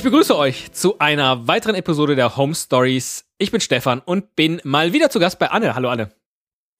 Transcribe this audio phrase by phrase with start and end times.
[0.00, 3.26] Ich begrüße euch zu einer weiteren Episode der Home Stories.
[3.36, 5.74] Ich bin Stefan und bin mal wieder zu Gast bei Anne.
[5.74, 6.08] Hallo Anne.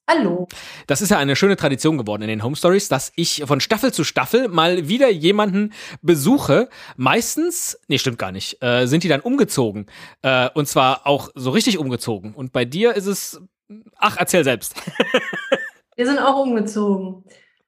[0.08, 0.48] Hallo.
[0.86, 3.92] Das ist ja eine schöne Tradition geworden in den Home Stories, dass ich von Staffel
[3.92, 6.70] zu Staffel mal wieder jemanden besuche.
[6.96, 9.84] Meistens, nee, stimmt gar nicht, äh, sind die dann umgezogen.
[10.22, 12.32] Äh, und zwar auch so richtig umgezogen.
[12.32, 13.42] Und bei dir ist es,
[13.96, 14.74] ach, erzähl selbst.
[15.94, 17.24] Wir sind auch umgezogen.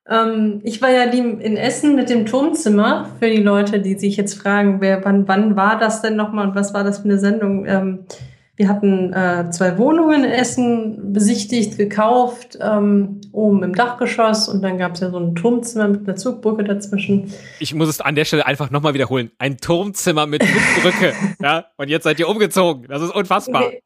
[0.09, 4.35] Ähm, ich war ja in Essen mit dem Turmzimmer für die Leute, die sich jetzt
[4.35, 7.67] fragen, wer, wann, wann war das denn nochmal und was war das für eine Sendung?
[7.67, 8.07] Ähm,
[8.55, 14.77] wir hatten äh, zwei Wohnungen in Essen besichtigt, gekauft, ähm, oben im Dachgeschoss und dann
[14.77, 17.33] gab es ja so ein Turmzimmer mit einer Zugbrücke dazwischen.
[17.61, 19.31] Ich muss es an der Stelle einfach nochmal wiederholen.
[19.39, 21.15] Ein Turmzimmer mit Zugbrücke.
[21.43, 22.87] ja, und jetzt seid ihr umgezogen.
[22.89, 23.71] Das ist unfassbar.
[23.71, 23.81] Wir,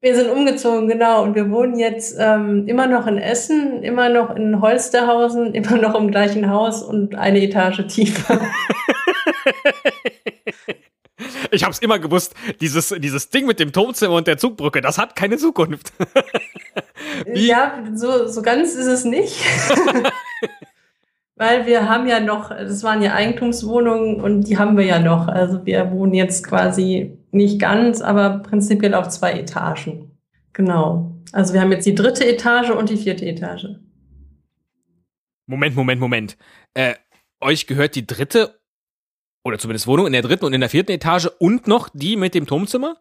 [0.00, 1.22] wir sind umgezogen, genau.
[1.22, 5.94] Und wir wohnen jetzt ähm, immer noch in Essen, immer noch in Holsterhausen, immer noch
[5.94, 8.40] im gleichen Haus und eine Etage tiefer.
[11.52, 14.98] Ich habe es immer gewusst, dieses, dieses Ding mit dem Turmzimmer und der Zugbrücke, das
[14.98, 15.92] hat keine Zukunft.
[17.34, 19.36] ja, so, so ganz ist es nicht.
[21.40, 25.26] Weil wir haben ja noch, das waren ja Eigentumswohnungen und die haben wir ja noch.
[25.26, 30.10] Also wir wohnen jetzt quasi nicht ganz, aber prinzipiell auf zwei Etagen.
[30.52, 31.14] Genau.
[31.32, 33.68] Also wir haben jetzt die dritte Etage und die vierte Etage.
[35.46, 36.36] Moment, Moment, Moment.
[36.74, 36.96] Äh,
[37.40, 38.60] euch gehört die dritte
[39.42, 42.34] oder zumindest Wohnung in der dritten und in der vierten Etage und noch die mit
[42.34, 42.98] dem Turmzimmer?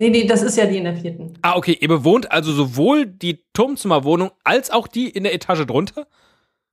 [0.00, 1.34] Nee, nee, das ist ja die in der vierten.
[1.42, 1.78] Ah, okay.
[1.80, 6.08] Ihr bewohnt also sowohl die Turmzimmerwohnung als auch die in der Etage drunter?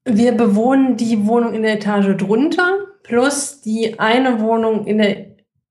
[0.05, 5.27] Wir bewohnen die Wohnung in der Etage drunter plus die eine Wohnung in der,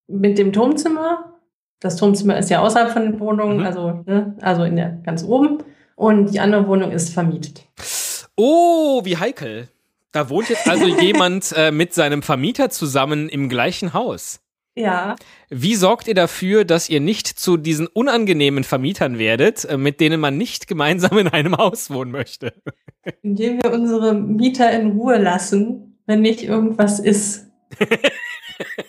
[0.07, 1.35] mit dem Turmzimmer.
[1.81, 3.67] Das Turmzimmer ist ja außerhalb von den Wohnungen, mhm.
[3.67, 5.59] also, ne, also in der ganz oben.
[5.97, 7.67] Und die andere Wohnung ist vermietet.
[8.37, 9.69] Oh, wie heikel.
[10.13, 14.42] Da wohnt jetzt also jemand äh, mit seinem Vermieter zusammen im gleichen Haus.
[14.75, 15.17] Ja.
[15.51, 20.21] Wie sorgt ihr dafür, dass ihr nicht zu diesen unangenehmen Vermietern werdet, äh, mit denen
[20.21, 22.55] man nicht gemeinsam in einem Haus wohnen möchte?
[23.23, 27.51] Indem wir unsere Mieter in Ruhe lassen, wenn nicht irgendwas ist.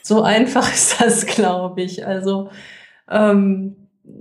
[0.03, 2.05] so einfach ist das, glaube ich.
[2.05, 2.50] Also
[3.09, 3.75] ähm,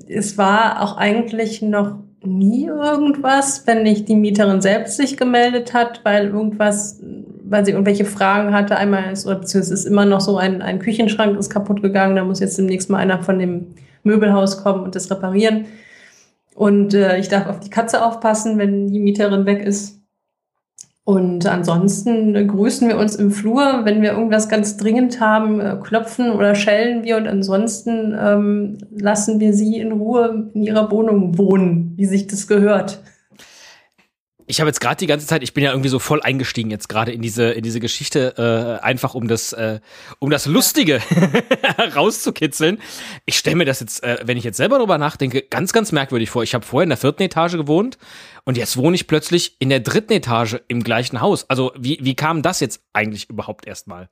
[0.09, 6.05] es war auch eigentlich noch nie irgendwas, wenn nicht die Mieterin selbst sich gemeldet hat,
[6.05, 7.01] weil irgendwas,
[7.53, 8.77] weil sie irgendwelche Fragen hatte.
[8.77, 12.25] Einmal ist, oder beziehungsweise ist immer noch so ein, ein Küchenschrank ist kaputt gegangen, da
[12.25, 13.67] muss jetzt demnächst mal einer von dem
[14.03, 15.67] Möbelhaus kommen und das reparieren.
[16.55, 20.01] Und äh, ich darf auf die Katze aufpassen, wenn die Mieterin weg ist.
[21.05, 26.31] Und ansonsten grüßen wir uns im Flur, wenn wir irgendwas ganz dringend haben, äh, klopfen
[26.33, 31.93] oder schellen wir und ansonsten ähm, lassen wir sie in Ruhe in ihrer Wohnung wohnen,
[31.97, 33.01] wie sich das gehört
[34.53, 36.91] ich habe jetzt gerade die ganze Zeit, ich bin ja irgendwie so voll eingestiegen jetzt
[36.91, 39.81] gerade in diese in diese Geschichte, äh, einfach um das äh,
[40.19, 41.01] um das Lustige
[41.97, 42.79] rauszukitzeln.
[43.25, 46.29] Ich stelle mir das jetzt, äh, wenn ich jetzt selber darüber nachdenke, ganz ganz merkwürdig
[46.29, 46.43] vor.
[46.43, 47.97] Ich habe vorher in der vierten Etage gewohnt
[48.45, 51.49] und jetzt wohne ich plötzlich in der dritten Etage im gleichen Haus.
[51.49, 54.11] Also wie wie kam das jetzt eigentlich überhaupt erstmal?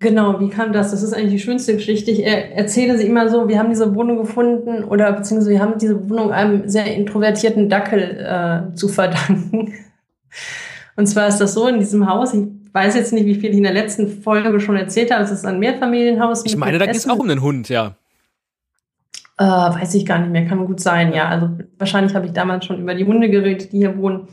[0.00, 0.92] Genau, wie kam das?
[0.92, 2.10] Das ist eigentlich die schönste Geschichte.
[2.10, 6.08] Ich erzähle sie immer so, wir haben diese Wohnung gefunden oder beziehungsweise wir haben diese
[6.08, 9.74] Wohnung einem sehr introvertierten Dackel äh, zu verdanken.
[10.96, 13.58] Und zwar ist das so in diesem Haus, ich weiß jetzt nicht, wie viel ich
[13.58, 16.46] in der letzten Folge schon erzählt habe, es ist ein Mehrfamilienhaus.
[16.46, 17.96] Ich meine, da geht es auch um den Hund, ja.
[19.36, 21.28] Äh, weiß ich gar nicht mehr, kann gut sein, ja.
[21.28, 24.28] Also wahrscheinlich habe ich damals schon über die Hunde geredet, die hier wohnen.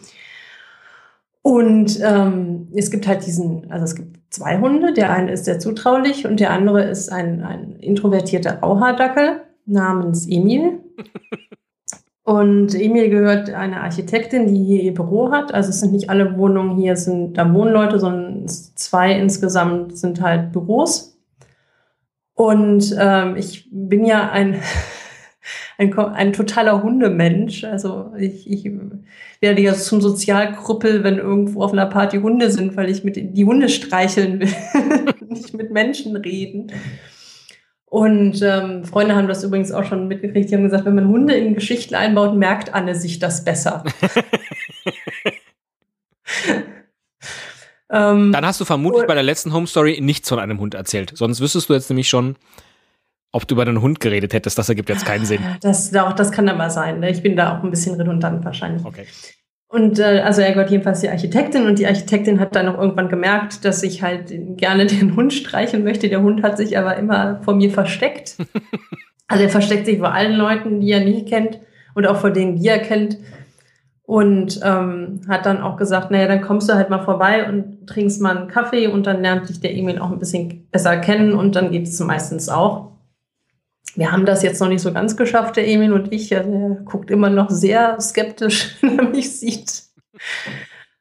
[1.48, 4.92] Und ähm, es gibt halt diesen, also es gibt zwei Hunde.
[4.92, 10.80] Der eine ist sehr zutraulich und der andere ist ein, ein introvertierter Rauhaardackel namens Emil.
[12.24, 15.54] Und Emil gehört einer Architektin, die hier ihr Büro hat.
[15.54, 20.20] Also es sind nicht alle Wohnungen hier, sind da wohnen Leute, sondern zwei insgesamt sind
[20.20, 21.18] halt Büros.
[22.34, 24.56] Und ähm, ich bin ja ein
[25.78, 27.64] ein, ein totaler Hundemensch.
[27.64, 28.70] Also ich, ich
[29.40, 33.46] werde ja zum Sozialkrüppel, wenn irgendwo auf einer Party Hunde sind, weil ich mit die
[33.46, 34.50] Hunde streicheln will,
[35.30, 36.72] nicht mit Menschen reden.
[37.90, 40.50] Und ähm, Freunde haben das übrigens auch schon mitgekriegt.
[40.52, 43.86] Die haben gesagt, wenn man Hunde in Geschichten einbaut, merkt Anne sich das besser.
[47.90, 51.14] ähm, Dann hast du vermutlich bei der letzten Home Story nichts von einem Hund erzählt.
[51.16, 52.36] Sonst wüsstest du jetzt nämlich schon,
[53.32, 55.42] ob du über einen Hund geredet hättest, das ergibt jetzt keinen Sinn.
[55.62, 57.00] Das, auch, das kann aber sein.
[57.00, 57.10] Ne?
[57.10, 58.86] Ich bin da auch ein bisschen redundant wahrscheinlich.
[58.86, 59.06] Okay.
[59.70, 63.10] Und äh, also er gehört jedenfalls die Architektin und die Architektin hat dann auch irgendwann
[63.10, 66.08] gemerkt, dass ich halt gerne den Hund streicheln möchte.
[66.08, 68.38] Der Hund hat sich aber immer vor mir versteckt.
[69.28, 71.60] also er versteckt sich vor allen Leuten, die er nicht kennt
[71.96, 73.18] und auch vor denen, die er kennt.
[74.04, 78.22] Und ähm, hat dann auch gesagt, naja, dann kommst du halt mal vorbei und trinkst
[78.22, 81.58] mal einen Kaffee und dann lernt dich der Emil auch ein bisschen besser kennen und
[81.58, 82.97] dann geht es meistens auch.
[83.98, 86.32] Wir haben das jetzt noch nicht so ganz geschafft, der Emil und ich.
[86.32, 86.44] Er
[86.86, 89.84] guckt immer noch sehr skeptisch, wenn er mich sieht.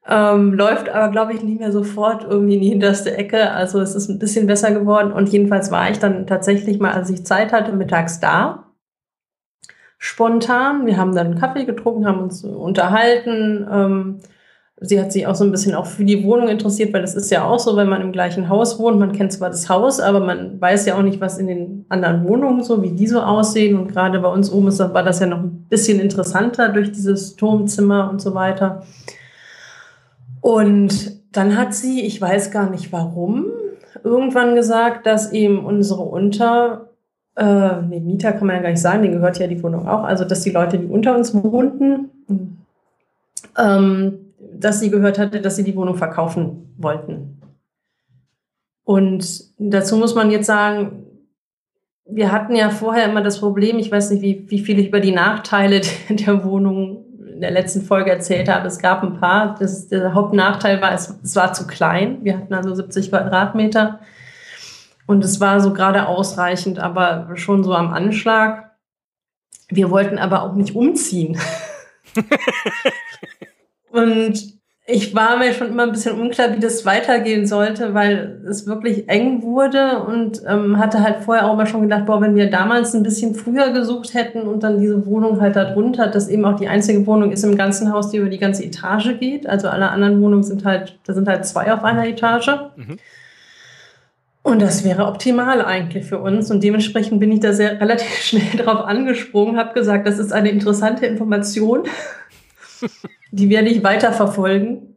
[0.07, 3.51] Ähm, läuft aber, glaube ich, nicht mehr sofort irgendwie in die hinterste Ecke.
[3.51, 5.11] Also es ist ein bisschen besser geworden.
[5.11, 8.63] Und jedenfalls war ich dann tatsächlich mal, als ich Zeit hatte, mittags da
[9.99, 10.87] spontan.
[10.87, 13.67] Wir haben dann Kaffee getrunken, haben uns unterhalten.
[13.71, 14.19] Ähm,
[14.79, 17.31] sie hat sich auch so ein bisschen auch für die Wohnung interessiert, weil das ist
[17.31, 18.99] ja auch so, wenn man im gleichen Haus wohnt.
[18.99, 22.27] Man kennt zwar das Haus, aber man weiß ja auch nicht, was in den anderen
[22.27, 23.77] Wohnungen so, wie die so aussehen.
[23.77, 27.35] Und gerade bei uns oben ist, war das ja noch ein bisschen interessanter durch dieses
[27.35, 28.83] Turmzimmer und so weiter.
[30.41, 33.47] Und dann hat sie, ich weiß gar nicht warum,
[34.03, 36.91] irgendwann gesagt, dass eben unsere Unter,
[37.35, 40.03] äh, nee, Mieter kann man ja gar nicht sagen, denen gehört ja die Wohnung auch.
[40.03, 42.11] Also, dass die Leute, die unter uns wohnten,
[43.57, 47.41] ähm, dass sie gehört hatte, dass sie die Wohnung verkaufen wollten.
[48.83, 51.03] Und dazu muss man jetzt sagen,
[52.05, 55.01] wir hatten ja vorher immer das Problem, ich weiß nicht, wie, wie viel ich über
[55.01, 57.03] die Nachteile der Wohnung
[57.33, 58.67] in der letzten Folge erzählt habe.
[58.67, 59.55] Es gab ein paar.
[59.59, 62.19] Das, der Hauptnachteil war, es, es war zu klein.
[62.23, 63.99] Wir hatten also 70 Quadratmeter.
[65.05, 68.71] Und es war so gerade ausreichend, aber schon so am Anschlag.
[69.69, 71.37] Wir wollten aber auch nicht umziehen.
[73.97, 74.57] und
[74.89, 79.09] ich war mir schon immer ein bisschen unklar, wie das weitergehen sollte, weil es wirklich
[79.09, 82.95] eng wurde und ähm, hatte halt vorher auch mal schon gedacht, boah, wenn wir damals
[82.95, 86.57] ein bisschen früher gesucht hätten und dann diese Wohnung halt da drunter, dass eben auch
[86.57, 89.45] die einzige Wohnung ist im ganzen Haus, die über die ganze Etage geht.
[89.45, 92.47] Also alle anderen Wohnungen sind halt, da sind halt zwei auf einer Etage.
[92.77, 92.97] Mhm.
[94.41, 96.49] Und das wäre optimal eigentlich für uns.
[96.49, 100.49] Und dementsprechend bin ich da sehr relativ schnell drauf angesprungen, habe gesagt, das ist eine
[100.49, 101.83] interessante Information.
[103.31, 104.87] Die werde ich weiter verfolgen.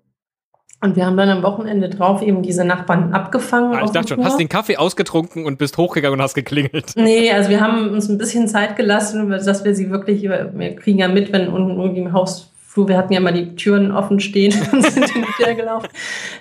[0.82, 3.75] Und wir haben dann am Wochenende drauf eben diese Nachbarn abgefangen.
[3.75, 6.93] Ah, ich dachte schon, hast den Kaffee ausgetrunken und bist hochgegangen und hast geklingelt.
[6.97, 10.99] Nee, also wir haben uns ein bisschen Zeit gelassen, dass wir sie wirklich, wir kriegen
[10.99, 14.55] ja mit, wenn unten irgendwie im Hausflur, wir hatten ja mal die Türen offen stehen
[14.73, 15.88] und sind in die Tür gelaufen.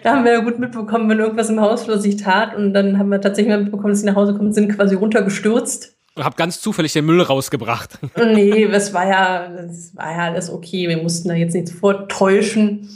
[0.03, 2.56] Da haben wir ja gut mitbekommen, wenn irgendwas im Hausflur sich tat.
[2.56, 5.99] Und dann haben wir tatsächlich mal mitbekommen, dass sie nach Hause kommen, sind quasi runtergestürzt
[6.19, 7.98] und habe ganz zufällig den Müll rausgebracht.
[8.18, 10.89] Nee, das war ja, das war ja alles okay.
[10.89, 12.89] Wir mussten da jetzt nichts vortäuschen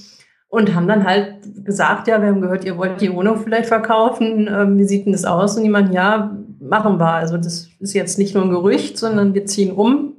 [0.49, 4.49] und haben dann halt gesagt, ja, wir haben gehört, ihr wollt die Wohnung vielleicht verkaufen.
[4.51, 5.55] Ähm, wie sieht denn das aus?
[5.55, 7.13] Und die meinen, ja, machen wir.
[7.13, 10.13] Also das ist jetzt nicht nur ein Gerücht, sondern wir ziehen um.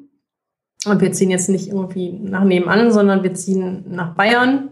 [0.87, 4.71] Und wir ziehen jetzt nicht irgendwie nach nebenan, sondern wir ziehen nach Bayern.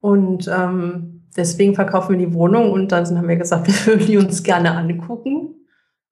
[0.00, 2.70] Und ähm, deswegen verkaufen wir die Wohnung.
[2.70, 5.54] Und dann haben wir gesagt, wir würden die uns gerne angucken.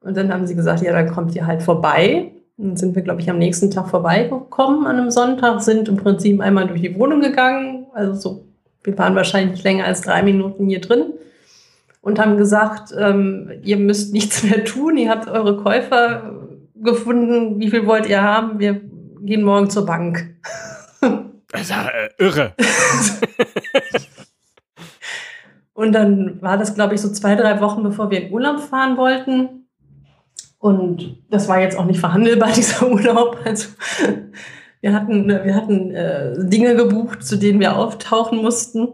[0.01, 2.33] Und dann haben sie gesagt, ja, dann kommt ihr halt vorbei.
[2.57, 5.97] Und dann sind wir, glaube ich, am nächsten Tag vorbeigekommen an einem Sonntag, sind im
[5.97, 7.87] Prinzip einmal durch die Wohnung gegangen.
[7.93, 8.45] Also so,
[8.83, 11.13] wir waren wahrscheinlich länger als drei Minuten hier drin
[12.01, 16.35] und haben gesagt, ähm, ihr müsst nichts mehr tun, ihr habt eure Käufer
[16.75, 18.59] gefunden, wie viel wollt ihr haben?
[18.59, 18.81] Wir
[19.23, 20.35] gehen morgen zur Bank.
[21.67, 22.53] Ja äh, irre.
[25.73, 28.99] und dann war das, glaube ich, so zwei, drei Wochen, bevor wir in Urlaub fahren
[28.99, 29.68] wollten.
[30.69, 33.39] Und das war jetzt auch nicht verhandelbar, dieser Urlaub.
[33.43, 33.69] Also
[34.83, 38.89] wir hatten, wir hatten äh, Dinge gebucht, zu denen wir auftauchen mussten.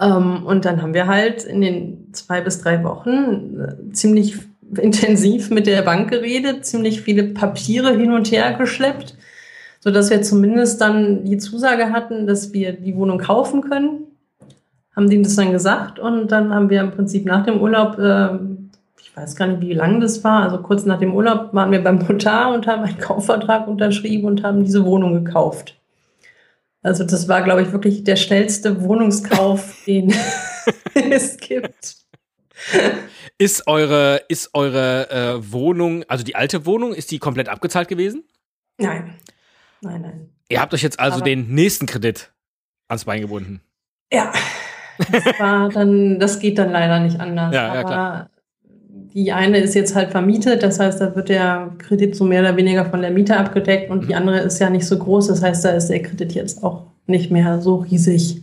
[0.00, 4.38] Ähm, und dann haben wir halt in den zwei bis drei Wochen äh, ziemlich
[4.76, 9.16] intensiv mit der Bank geredet, ziemlich viele Papiere hin und her geschleppt,
[9.78, 14.06] so dass wir zumindest dann die Zusage hatten, dass wir die Wohnung kaufen können.
[14.96, 18.38] Haben denen das dann gesagt und dann haben wir im Prinzip nach dem Urlaub äh,
[19.20, 20.42] weiß gar nicht, wie lang das war.
[20.42, 24.42] Also kurz nach dem Urlaub waren wir beim Notar und haben einen Kaufvertrag unterschrieben und
[24.42, 25.78] haben diese Wohnung gekauft.
[26.82, 30.14] Also das war, glaube ich, wirklich der schnellste Wohnungskauf, den
[30.94, 31.96] es gibt.
[33.38, 38.24] Ist eure, ist eure äh, Wohnung, also die alte Wohnung, ist die komplett abgezahlt gewesen?
[38.78, 39.14] Nein.
[39.82, 40.30] Nein, nein.
[40.48, 42.32] Ihr habt euch jetzt also Aber den nächsten Kredit
[42.88, 43.60] ans Bein gebunden.
[44.12, 44.32] Ja.
[45.10, 47.54] Das war dann, das geht dann leider nicht anders.
[47.54, 48.30] Ja, ja, klar
[49.14, 52.56] die eine ist jetzt halt vermietet, das heißt, da wird der Kredit so mehr oder
[52.56, 55.64] weniger von der Miete abgedeckt und die andere ist ja nicht so groß, das heißt,
[55.64, 58.42] da ist der Kredit jetzt auch nicht mehr so riesig,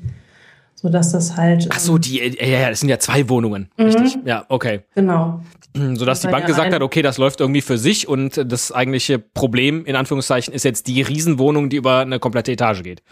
[0.76, 1.68] so dass das halt.
[1.72, 3.86] Ach so, die, ja, ja, das sind ja zwei Wohnungen, mhm.
[3.86, 4.18] richtig?
[4.26, 4.82] Ja, okay.
[4.96, 5.42] Genau.
[5.94, 8.72] So dass die Bank ja gesagt hat, okay, das läuft irgendwie für sich und das
[8.72, 13.04] eigentliche Problem in Anführungszeichen ist jetzt die Riesenwohnung, die über eine komplette Etage geht.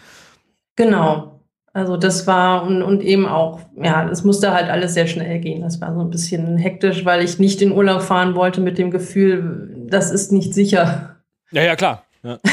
[0.76, 1.35] Genau.
[1.76, 5.62] Also das war und, und eben auch, ja, es musste halt alles sehr schnell gehen.
[5.62, 8.92] Das war so ein bisschen hektisch, weil ich nicht in Urlaub fahren wollte mit dem
[8.92, 11.18] Gefühl, das ist nicht sicher.
[11.52, 12.06] Ja, ja, klar.
[12.24, 12.40] Ja.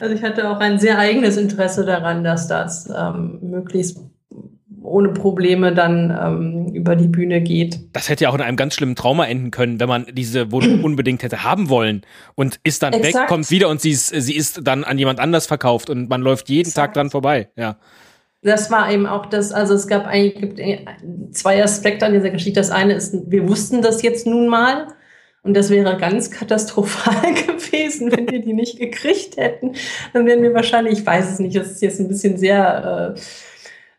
[0.00, 3.98] also ich hatte auch ein sehr eigenes Interesse daran, dass das ähm, möglichst
[4.88, 7.80] ohne Probleme dann ähm, über die Bühne geht.
[7.92, 10.84] Das hätte ja auch in einem ganz schlimmen Trauma enden können, wenn man diese Wohnung
[10.84, 12.02] unbedingt hätte haben wollen
[12.34, 13.14] und ist dann Exakt.
[13.14, 16.22] weg, kommt wieder und sie ist, sie ist dann an jemand anders verkauft und man
[16.22, 16.88] läuft jeden Exakt.
[16.88, 17.48] Tag dran vorbei.
[17.56, 17.76] Ja.
[18.42, 20.60] Das war eben auch das, also es gab eigentlich gibt
[21.36, 22.60] zwei Aspekte an dieser Geschichte.
[22.60, 24.88] Das eine ist, wir wussten das jetzt nun mal.
[25.42, 29.72] Und das wäre ganz katastrophal gewesen, wenn wir die nicht gekriegt hätten.
[30.12, 33.20] Dann wären wir wahrscheinlich, ich weiß es nicht, das ist jetzt ein bisschen sehr äh,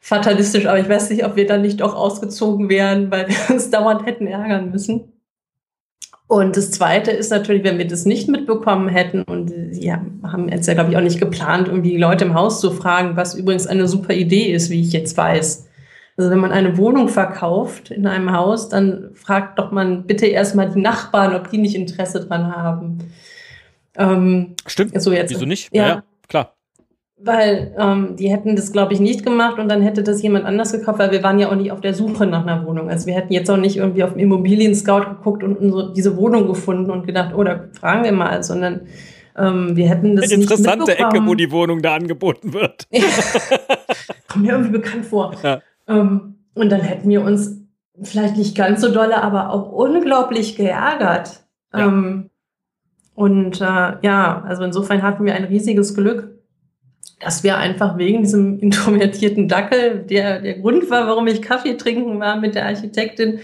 [0.09, 3.69] fatalistisch, aber ich weiß nicht, ob wir dann nicht doch ausgezogen wären, weil wir uns
[3.69, 5.13] dauernd hätten ärgern müssen.
[6.25, 10.67] Und das Zweite ist natürlich, wenn wir das nicht mitbekommen hätten und sie haben jetzt
[10.67, 13.67] ja, glaube ich, auch nicht geplant, irgendwie die Leute im Haus zu fragen, was übrigens
[13.67, 15.67] eine super Idee ist, wie ich jetzt weiß.
[16.17, 20.71] Also wenn man eine Wohnung verkauft in einem Haus, dann fragt doch man bitte erstmal
[20.71, 22.97] die Nachbarn, ob die nicht Interesse dran haben.
[23.95, 24.99] Ähm, Stimmt.
[25.01, 25.29] So jetzt.
[25.29, 25.73] Wieso nicht?
[25.73, 26.58] Ja, ja klar
[27.21, 30.71] weil ähm, die hätten das, glaube ich, nicht gemacht und dann hätte das jemand anders
[30.71, 32.89] gekauft, weil wir waren ja auch nicht auf der Suche nach einer Wohnung.
[32.89, 36.47] Also wir hätten jetzt auch nicht irgendwie auf dem Immobilien-Scout geguckt und so diese Wohnung
[36.47, 38.81] gefunden und gedacht, oh, da fragen wir mal, sondern
[39.37, 42.87] ähm, wir hätten das Eine interessante Ecke, wo die Wohnung da angeboten wird.
[44.29, 45.35] Kommt mir irgendwie bekannt vor.
[45.43, 45.61] Ja.
[45.87, 47.57] Ähm, und dann hätten wir uns
[48.01, 51.43] vielleicht nicht ganz so dolle, aber auch unglaublich geärgert.
[51.73, 51.87] Ja.
[51.87, 52.29] Ähm,
[53.13, 56.38] und äh, ja, also insofern hatten wir ein riesiges Glück
[57.19, 62.19] dass wir einfach wegen diesem introvertierten Dackel, der der Grund war, warum ich Kaffee trinken
[62.19, 63.39] war mit der Architektin,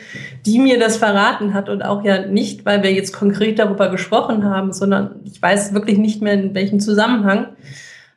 [0.46, 4.46] die mir das verraten hat und auch ja nicht, weil wir jetzt konkret darüber gesprochen
[4.46, 7.48] haben, sondern ich weiß wirklich nicht mehr in welchem Zusammenhang.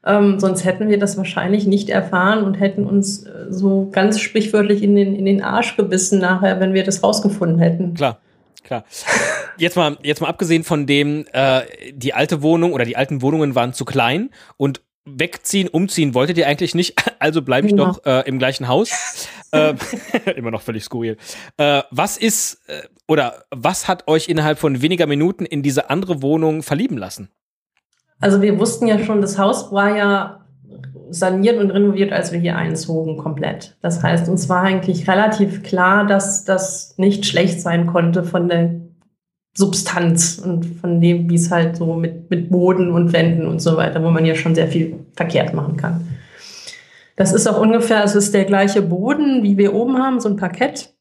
[0.06, 4.82] Ähm, sonst hätten wir das wahrscheinlich nicht erfahren und hätten uns äh, so ganz sprichwörtlich
[4.82, 7.94] in den, in den Arsch gebissen nachher, wenn wir das rausgefunden hätten.
[7.94, 8.18] Klar.
[8.64, 8.84] Klar.
[9.56, 11.62] Jetzt mal, jetzt mal abgesehen von dem, äh,
[11.92, 14.82] die alte Wohnung oder die alten Wohnungen waren zu klein und
[15.16, 17.92] wegziehen, umziehen wolltet ihr eigentlich nicht, also bleibe ich genau.
[17.92, 19.28] doch äh, im gleichen Haus.
[19.52, 19.74] äh,
[20.36, 21.16] immer noch völlig skurril.
[21.56, 26.22] Äh, was ist äh, oder was hat euch innerhalb von weniger Minuten in diese andere
[26.22, 27.30] Wohnung verlieben lassen?
[28.20, 30.44] Also wir wussten ja schon, das Haus war ja
[31.10, 33.76] saniert und renoviert, als wir hier einzogen, komplett.
[33.80, 38.80] Das heißt, uns war eigentlich relativ klar, dass das nicht schlecht sein konnte von der
[39.58, 43.76] Substanz und von dem, wie es halt so mit, mit Boden und Wänden und so
[43.76, 46.06] weiter, wo man ja schon sehr viel verkehrt machen kann.
[47.16, 50.36] Das ist auch ungefähr, es ist der gleiche Boden, wie wir oben haben, so ein
[50.36, 50.94] Parkett.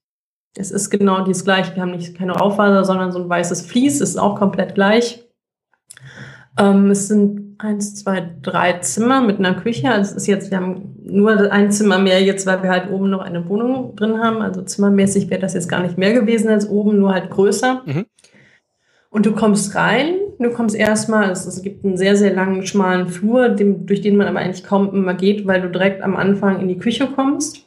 [0.57, 1.75] Es ist genau das gleiche.
[1.75, 5.23] Wir haben nicht keine Auffaser, sondern so ein weißes Vlies, ist auch komplett gleich.
[6.57, 9.91] Ähm, es sind eins, zwei, drei Zimmer mit einer Küche.
[9.91, 13.11] Also es ist jetzt, wir haben nur ein Zimmer mehr jetzt, weil wir halt oben
[13.11, 14.41] noch eine Wohnung drin haben.
[14.41, 17.83] Also zimmermäßig wäre das jetzt gar nicht mehr gewesen als oben, nur halt größer.
[17.85, 18.05] Mhm.
[19.17, 23.07] Und du kommst rein, du kommst erstmal, es, es gibt einen sehr, sehr langen, schmalen
[23.07, 26.59] Flur, dem, durch den man aber eigentlich kaum immer geht, weil du direkt am Anfang
[26.59, 27.65] in die Küche kommst.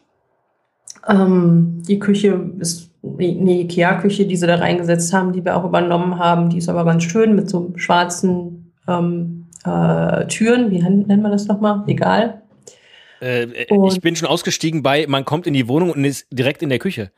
[1.09, 6.21] Ähm, die Küche ist eine Ikea-Küche, die sie da reingesetzt haben, die wir auch übernommen
[6.21, 6.50] haben.
[6.50, 10.71] Die ist aber ganz schön mit so schwarzen ähm, äh, Türen.
[10.71, 11.83] Wie nennt man das nochmal?
[11.88, 12.42] Egal.
[13.21, 16.62] Äh, äh ich bin schon ausgestiegen bei, man kommt in die Wohnung und ist direkt
[16.62, 17.11] in der Küche.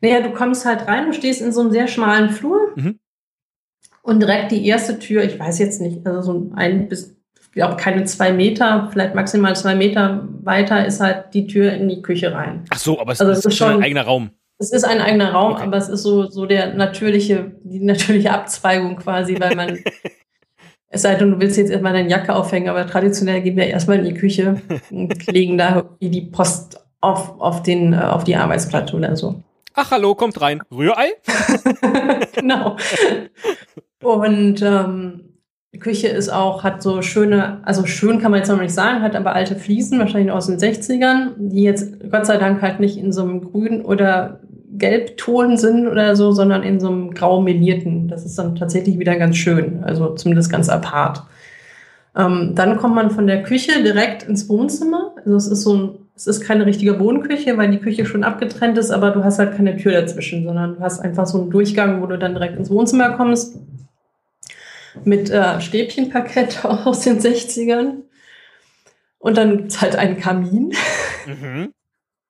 [0.00, 2.60] Naja, du kommst halt rein, du stehst in so einem sehr schmalen Flur.
[2.76, 3.00] Mhm.
[4.02, 7.76] Und direkt die erste Tür, ich weiß jetzt nicht, also so ein bis, ich glaube,
[7.76, 12.32] keine zwei Meter, vielleicht maximal zwei Meter weiter ist halt die Tür in die Küche
[12.32, 12.64] rein.
[12.70, 14.30] Ach so, aber es, also ist, ist schon ein eigener Raum.
[14.58, 15.62] Es ist ein eigener Raum, okay.
[15.62, 19.78] aber es ist so, so der natürliche, die natürliche Abzweigung quasi, weil man,
[20.88, 23.98] es sei denn, du willst jetzt erstmal deine Jacke aufhängen, aber traditionell gehen wir erstmal
[23.98, 28.96] in die Küche und legen da die Post auf, auf den, äh, auf die Arbeitsplatte
[28.96, 29.42] oder so.
[29.74, 30.62] Ach, hallo, kommt rein.
[30.70, 31.12] Rührei?
[32.34, 32.76] genau.
[34.02, 35.30] Und ähm,
[35.72, 39.02] die Küche ist auch, hat so schöne, also schön kann man jetzt noch nicht sagen,
[39.02, 42.98] hat aber alte Fliesen, wahrscheinlich aus den 60ern, die jetzt Gott sei Dank halt nicht
[42.98, 44.40] in so einem grün oder
[44.72, 48.08] Gelbton sind oder so, sondern in so einem grau melierten.
[48.08, 51.22] Das ist dann tatsächlich wieder ganz schön, also zumindest ganz apart.
[52.16, 55.14] Ähm, dann kommt man von der Küche direkt ins Wohnzimmer.
[55.18, 58.76] Also es ist so ein, es ist keine richtige Wohnküche, weil die Küche schon abgetrennt
[58.76, 62.02] ist, aber du hast halt keine Tür dazwischen, sondern du hast einfach so einen Durchgang,
[62.02, 63.56] wo du dann direkt ins Wohnzimmer kommst
[65.04, 68.02] mit äh, Stäbchenparkett aus den 60ern.
[69.18, 70.74] Und dann gibt's halt einen Kamin.
[71.26, 71.72] Mhm.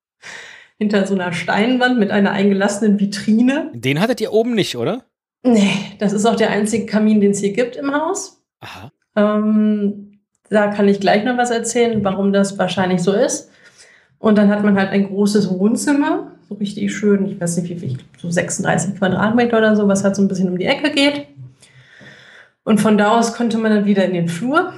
[0.79, 3.73] Hinter so einer Steinwand mit einer eingelassenen Vitrine.
[3.75, 5.05] Den hattet ihr oben nicht, oder?
[5.43, 8.41] Nee, das ist auch der einzige Kamin, den es hier gibt im Haus.
[8.61, 8.93] Aha.
[9.17, 13.51] Ähm, da kann ich gleich noch was erzählen, warum das wahrscheinlich so ist.
[14.21, 17.79] Und dann hat man halt ein großes Wohnzimmer, so richtig schön, ich weiß nicht wie
[17.79, 21.27] viel, so 36 Quadratmeter oder so, was halt so ein bisschen um die Ecke geht.
[22.63, 24.75] Und von da aus konnte man dann wieder in den Flur,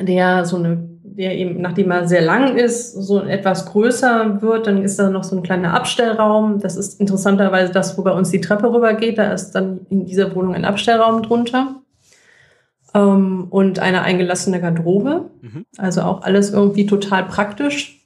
[0.00, 4.84] der so eine, der eben, nachdem er sehr lang ist, so etwas größer wird, dann
[4.84, 6.60] ist da noch so ein kleiner Abstellraum.
[6.60, 9.18] Das ist interessanterweise das, wo bei uns die Treppe rübergeht.
[9.18, 11.79] Da ist dann in dieser Wohnung ein Abstellraum drunter.
[12.94, 15.30] Ähm, und eine eingelassene Garderobe.
[15.42, 15.64] Mhm.
[15.76, 18.00] Also auch alles irgendwie total praktisch.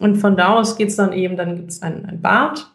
[0.00, 2.70] Und von da aus geht's dann eben, dann gibt's ein, ein Bad.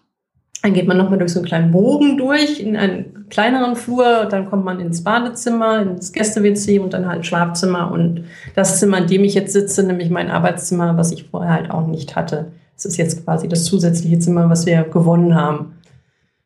[0.61, 4.25] Dann geht man nochmal durch so einen kleinen Bogen durch in einen kleineren Flur.
[4.29, 7.91] Dann kommt man ins Badezimmer, ins Gäste-WC und dann halt Schlafzimmer.
[7.91, 11.71] Und das Zimmer, in dem ich jetzt sitze, nämlich mein Arbeitszimmer, was ich vorher halt
[11.71, 12.51] auch nicht hatte.
[12.75, 15.75] Das ist jetzt quasi das zusätzliche Zimmer, was wir gewonnen haben.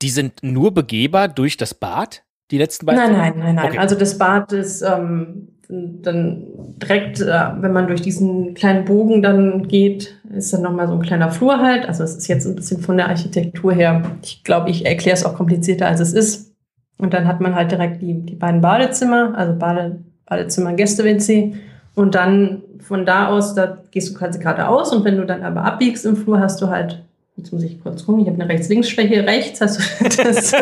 [0.02, 2.24] Die sind nur begehbar durch das Bad?
[2.52, 3.02] Die letzten beiden?
[3.02, 3.68] Nein, nein, nein, nein.
[3.68, 3.78] Okay.
[3.78, 6.46] Also das Bad ist ähm, dann
[6.82, 11.02] direkt, äh, wenn man durch diesen kleinen Bogen dann geht, ist dann nochmal so ein
[11.02, 11.88] kleiner Flur halt.
[11.88, 15.26] Also es ist jetzt ein bisschen von der Architektur her, ich glaube, ich erkläre es
[15.26, 16.54] auch komplizierter, als es ist.
[16.98, 21.56] Und dann hat man halt direkt die, die beiden Badezimmer, also Bade, Badezimmer, Gäste-WC.
[21.96, 25.64] Und dann von da aus, da gehst du quasi geradeaus und wenn du dann aber
[25.64, 27.04] abbiegst im Flur, hast du halt,
[27.38, 30.54] jetzt muss ich kurz gucken, ich habe eine Rechts-Links-Schwäche, rechts hast du das,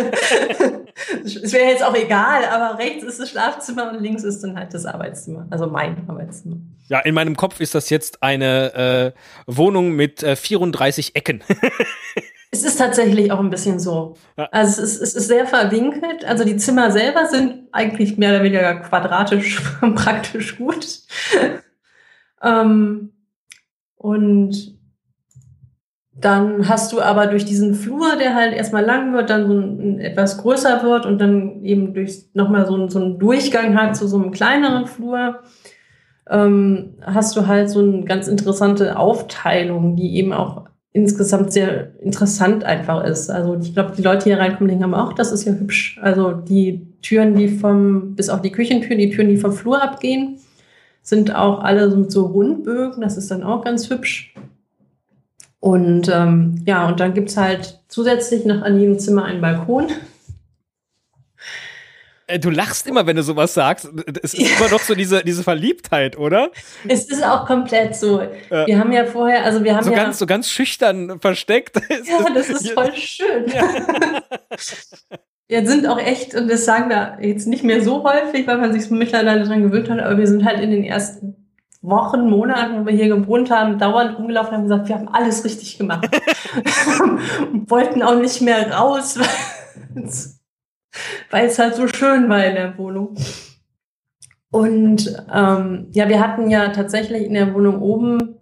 [1.26, 4.74] es wäre jetzt auch egal, aber rechts ist das Schlafzimmer und links ist dann halt
[4.74, 6.58] das Arbeitszimmer, also mein Arbeitszimmer.
[6.88, 9.14] Ja, in meinem Kopf ist das jetzt eine
[9.48, 11.42] äh, Wohnung mit äh, 34 Ecken.
[12.52, 14.16] es ist tatsächlich auch ein bisschen so.
[14.38, 14.48] Ja.
[14.52, 16.26] Also es ist, es ist sehr verwinkelt.
[16.26, 19.62] Also die Zimmer selber sind eigentlich mehr oder weniger quadratisch
[19.96, 21.00] praktisch gut.
[22.44, 23.12] ähm,
[23.96, 24.76] und
[26.18, 30.00] dann hast du aber durch diesen Flur, der halt erstmal lang wird, dann so ein,
[30.00, 34.18] etwas größer wird und dann eben durch nochmal so, so einen Durchgang hat zu so
[34.18, 35.40] einem kleineren Flur,
[36.30, 42.64] ähm, hast du halt so eine ganz interessante Aufteilung, die eben auch insgesamt sehr interessant
[42.64, 43.30] einfach ist.
[43.30, 46.00] Also ich glaube, die Leute, die hier reinkommen, denken auch, das ist ja hübsch.
[46.02, 50.38] Also die Türen, die vom, bis auf die Küchentüren, die Türen, die vom Flur abgehen,
[51.02, 53.02] sind auch alle so mit so Rundbögen.
[53.02, 54.34] Das ist dann auch ganz hübsch.
[55.66, 59.88] Und ähm, ja, und dann gibt's halt zusätzlich noch an jedem Zimmer einen Balkon.
[62.28, 63.90] Äh, du lachst immer, wenn du sowas sagst.
[64.22, 64.58] Es ist ja.
[64.60, 66.52] immer noch so diese, diese Verliebtheit, oder?
[66.88, 68.22] Es ist auch komplett so.
[68.52, 68.68] Ja.
[68.68, 70.04] Wir haben ja vorher, also wir haben so ja.
[70.04, 71.78] Ganz, so ganz schüchtern versteckt.
[71.90, 73.48] Ja, das ist voll schön.
[73.48, 73.64] Ja.
[75.48, 78.80] wir sind auch echt, und das sagen wir jetzt nicht mehr so häufig, weil man
[78.80, 81.45] sich mittlerweile daran gewöhnt hat, aber wir sind halt in den ersten
[81.88, 85.44] Wochen, Monaten, wo wir hier gewohnt haben, dauernd rumgelaufen und haben gesagt, wir haben alles
[85.44, 86.10] richtig gemacht.
[87.68, 89.20] wollten auch nicht mehr raus,
[91.32, 93.16] weil es halt so schön war in der Wohnung.
[94.52, 98.38] Und ähm, ja, wir hatten ja tatsächlich in der Wohnung oben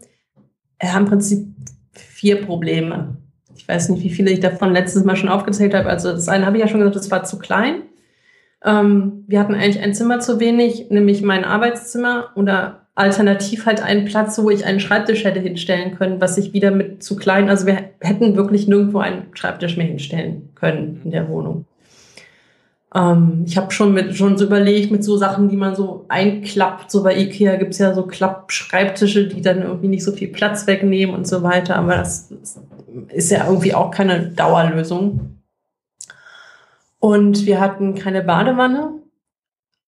[0.77, 1.47] äh, im Prinzip
[1.93, 3.17] vier Probleme.
[3.55, 5.89] Ich weiß nicht, wie viele ich davon letztes Mal schon aufgezählt habe.
[5.89, 7.83] Also das eine habe ich ja schon gesagt, das war zu klein.
[8.63, 14.05] Ähm, wir hatten eigentlich ein Zimmer zu wenig, nämlich mein Arbeitszimmer oder alternativ halt einen
[14.05, 17.65] Platz, wo ich einen Schreibtisch hätte hinstellen können, was ich wieder mit zu klein, also
[17.65, 21.65] wir hätten wirklich nirgendwo einen Schreibtisch mehr hinstellen können in der Wohnung.
[22.93, 26.91] Ähm, ich habe schon mit schon so überlegt mit so Sachen, die man so einklappt.
[26.91, 31.15] So bei Ikea gibt's ja so Klappschreibtische, die dann irgendwie nicht so viel Platz wegnehmen
[31.15, 31.77] und so weiter.
[31.77, 32.31] Aber das
[33.09, 35.39] ist ja irgendwie auch keine Dauerlösung.
[36.99, 39.02] Und wir hatten keine Badewanne.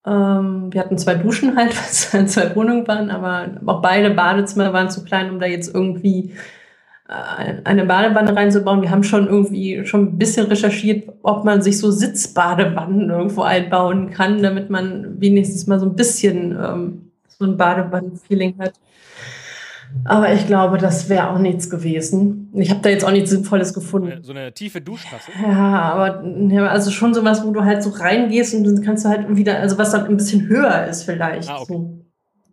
[0.05, 1.75] Ähm, wir hatten zwei Duschen halt,
[2.13, 5.73] weil es zwei Wohnungen waren, aber auch beide Badezimmer waren zu klein, um da jetzt
[5.73, 6.33] irgendwie
[7.07, 8.81] äh, eine Badewanne reinzubauen.
[8.81, 14.11] Wir haben schon irgendwie schon ein bisschen recherchiert, ob man sich so Sitzbadewannen irgendwo einbauen
[14.11, 18.73] kann, damit man wenigstens mal so ein bisschen ähm, so ein Badewannen-Feeling hat.
[20.03, 22.51] Aber ich glaube, das wäre auch nichts gewesen.
[22.53, 24.23] Ich habe da jetzt auch nichts Sinnvolles gefunden.
[24.23, 25.31] So eine tiefe Duschtasse?
[25.41, 29.09] Ja, aber ja, also schon sowas, wo du halt so reingehst und dann kannst du
[29.09, 31.49] halt wieder, also was dann ein bisschen höher ist vielleicht.
[31.49, 31.73] Ah, okay.
[31.73, 32.05] So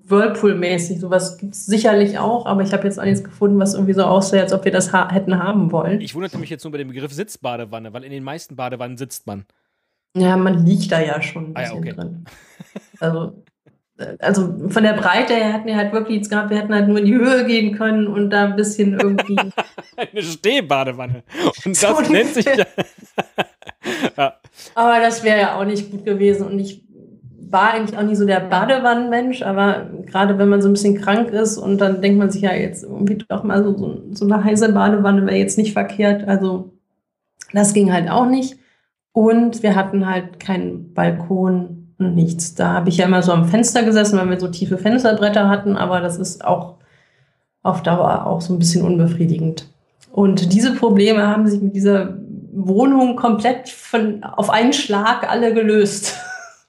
[0.09, 1.01] Whirlpool-mäßig.
[1.01, 4.05] Sowas gibt es sicherlich auch, aber ich habe jetzt auch nichts gefunden, was irgendwie so
[4.05, 6.01] aussieht, als ob wir das ha hätten haben wollen.
[6.01, 9.27] Ich wunderte mich jetzt nur bei dem Begriff Sitzbadewanne, weil in den meisten Badewannen sitzt
[9.27, 9.45] man.
[10.17, 11.93] Ja, man liegt da ja schon ein bisschen ah, ja, okay.
[11.95, 12.25] drin.
[13.01, 13.43] Also
[14.19, 16.99] also von der Breite her hatten wir halt wirklich jetzt gehabt, wir hätten halt nur
[16.99, 19.37] in die Höhe gehen können und da ein bisschen irgendwie.
[19.97, 21.23] Eine Stehbadewanne.
[21.65, 22.55] Und das so nennt sich ja.
[24.17, 24.35] ja.
[24.75, 26.47] Aber das wäre ja auch nicht gut gewesen.
[26.47, 26.83] Und ich
[27.51, 31.31] war eigentlich auch nie so der Badewannenmensch, aber gerade wenn man so ein bisschen krank
[31.31, 34.43] ist und dann denkt man sich ja jetzt irgendwie doch mal so, so, so eine
[34.43, 36.27] heiße Badewanne wäre jetzt nicht verkehrt.
[36.27, 36.73] Also
[37.53, 38.59] das ging halt auch nicht.
[39.13, 42.55] Und wir hatten halt keinen Balkon nichts.
[42.55, 45.77] Da habe ich ja immer so am Fenster gesessen, weil wir so tiefe Fensterbretter hatten,
[45.77, 46.75] aber das ist auch
[47.63, 49.67] auf Dauer auch so ein bisschen unbefriedigend.
[50.11, 52.17] Und diese Probleme haben sich mit dieser
[52.53, 56.19] Wohnung komplett von, auf einen Schlag alle gelöst.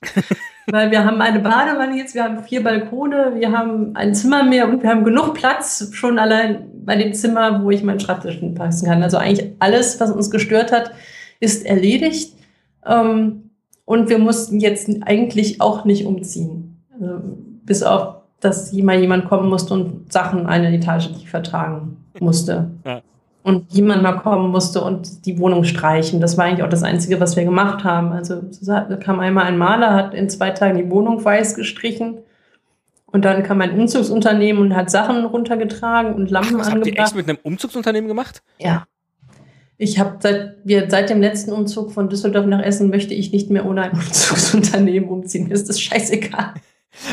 [0.68, 4.70] Weil wir haben eine Badewanne jetzt, wir haben vier Balkone, wir haben ein Zimmer mehr
[4.70, 8.88] und wir haben genug Platz schon allein bei dem Zimmer, wo ich meinen Schreibtisch passen
[8.88, 9.04] kann.
[9.04, 10.92] Also eigentlich alles, was uns gestört hat,
[11.42, 12.34] ist erledigt.
[12.86, 13.43] Ähm,
[13.86, 16.84] und wir mussten jetzt eigentlich auch nicht umziehen.
[16.94, 17.20] Also
[17.66, 22.72] bis auf, dass mal jemand kommen musste und Sachen eine Etage tiefer tragen musste.
[22.86, 23.02] Ja
[23.44, 26.22] und jemand mal kommen musste und die Wohnung streichen.
[26.22, 28.14] Das war eigentlich auch das Einzige, was wir gemacht haben.
[28.14, 32.20] Also da kam einmal ein Maler, hat in zwei Tagen die Wohnung weiß gestrichen.
[33.06, 36.88] Und dann kam ein Umzugsunternehmen und hat Sachen runtergetragen und Lampen Ach, was angebracht.
[36.88, 38.42] Habt ihr echt mit einem Umzugsunternehmen gemacht?
[38.58, 38.86] Ja.
[39.78, 43.50] Ich habe seit, wir, seit dem letzten Umzug von Düsseldorf nach Essen möchte ich nicht
[43.50, 45.48] mehr ohne ein Umzugsunternehmen umziehen.
[45.48, 46.54] Mir ist das scheißegal.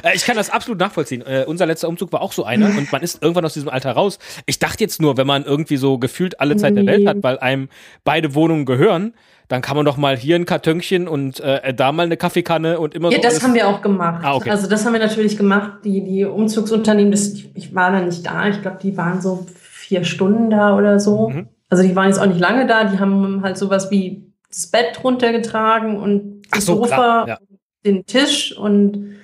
[0.05, 1.23] Äh, ich kann das absolut nachvollziehen.
[1.23, 3.93] Äh, unser letzter Umzug war auch so einer und man ist irgendwann aus diesem Alter
[3.93, 4.19] raus.
[4.47, 6.83] Ich dachte jetzt nur, wenn man irgendwie so gefühlt alle Zeit nee.
[6.83, 7.69] der Welt hat, weil einem
[8.05, 9.15] beide Wohnungen gehören,
[9.49, 12.95] dann kann man doch mal hier ein Kartönchen und äh, da mal eine Kaffeekanne und
[12.95, 13.23] immer ja, so.
[13.23, 14.25] Ja, das haben wir auch gemacht.
[14.25, 14.51] Ah, okay.
[14.51, 15.79] Also das haben wir natürlich gemacht.
[15.85, 18.49] Die, die Umzugsunternehmen, das, ich war da nicht da.
[18.49, 21.31] Ich glaube, die waren so vier Stunden da oder so.
[21.31, 21.49] Mhm.
[21.71, 22.85] Also die waren jetzt auch nicht lange da.
[22.85, 27.39] Die haben halt sowas wie das Bett runtergetragen und das so, Sofa, ja.
[27.87, 29.17] den Tisch und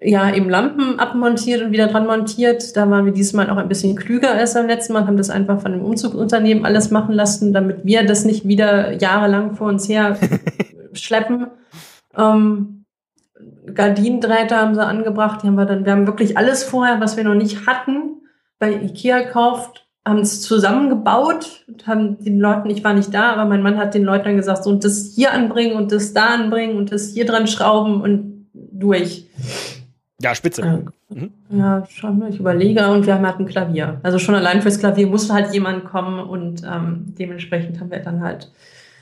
[0.00, 2.76] ja, eben Lampen abmontiert und wieder dran montiert.
[2.76, 5.60] Da waren wir diesmal auch ein bisschen klüger als beim letzten Mal, haben das einfach
[5.60, 10.18] von dem Umzugsunternehmen alles machen lassen, damit wir das nicht wieder jahrelang vor uns her
[10.92, 11.48] schleppen.
[12.16, 12.84] Ähm,
[13.74, 17.24] Gardinendrähte haben sie angebracht, die haben wir dann, wir haben wirklich alles vorher, was wir
[17.24, 18.22] noch nicht hatten,
[18.58, 23.44] bei Ikea gekauft, haben es zusammengebaut und haben den Leuten, ich war nicht da, aber
[23.44, 26.28] mein Mann hat den Leuten dann gesagt, so und das hier anbringen und das da
[26.28, 29.26] anbringen und das hier dran schrauben und durch.
[30.22, 30.62] Ja, spitze.
[30.62, 31.30] Ja, mhm.
[31.50, 33.98] ja schon, ich überlege und wir haben halt ein Klavier.
[34.04, 38.22] Also schon allein fürs Klavier musste halt jemand kommen und ähm, dementsprechend haben wir dann
[38.22, 38.52] halt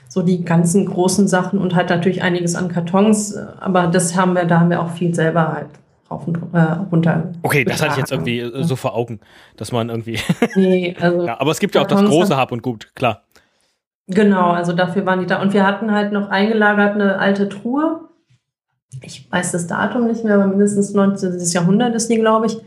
[0.09, 4.45] so die ganzen großen Sachen und halt natürlich einiges an Kartons, aber das haben wir,
[4.45, 5.67] da haben wir auch viel selber halt
[6.09, 6.59] rauf und äh,
[6.91, 7.31] runter.
[7.41, 9.19] Okay, das hatte ich jetzt irgendwie äh, so vor Augen,
[9.57, 10.19] dass man irgendwie.
[10.55, 11.25] nee, also.
[11.25, 13.23] ja, aber es gibt ja auch das große Hab und Gut, klar.
[14.07, 15.41] Genau, also dafür waren die da.
[15.41, 18.01] Und wir hatten halt noch eingelagert eine alte Truhe
[19.01, 21.39] ich weiß das Datum nicht mehr, aber mindestens 19.
[21.39, 22.57] Jahrhundert ist die, glaube ich.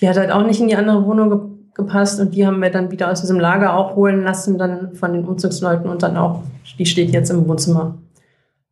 [0.00, 1.38] Die hat halt auch nicht in die andere Wohnung ge
[1.76, 5.12] gepasst und die haben wir dann wieder aus diesem Lager auch holen lassen, dann von
[5.12, 6.44] den Umzugsleuten und dann auch,
[6.78, 7.96] die steht jetzt im Wohnzimmer.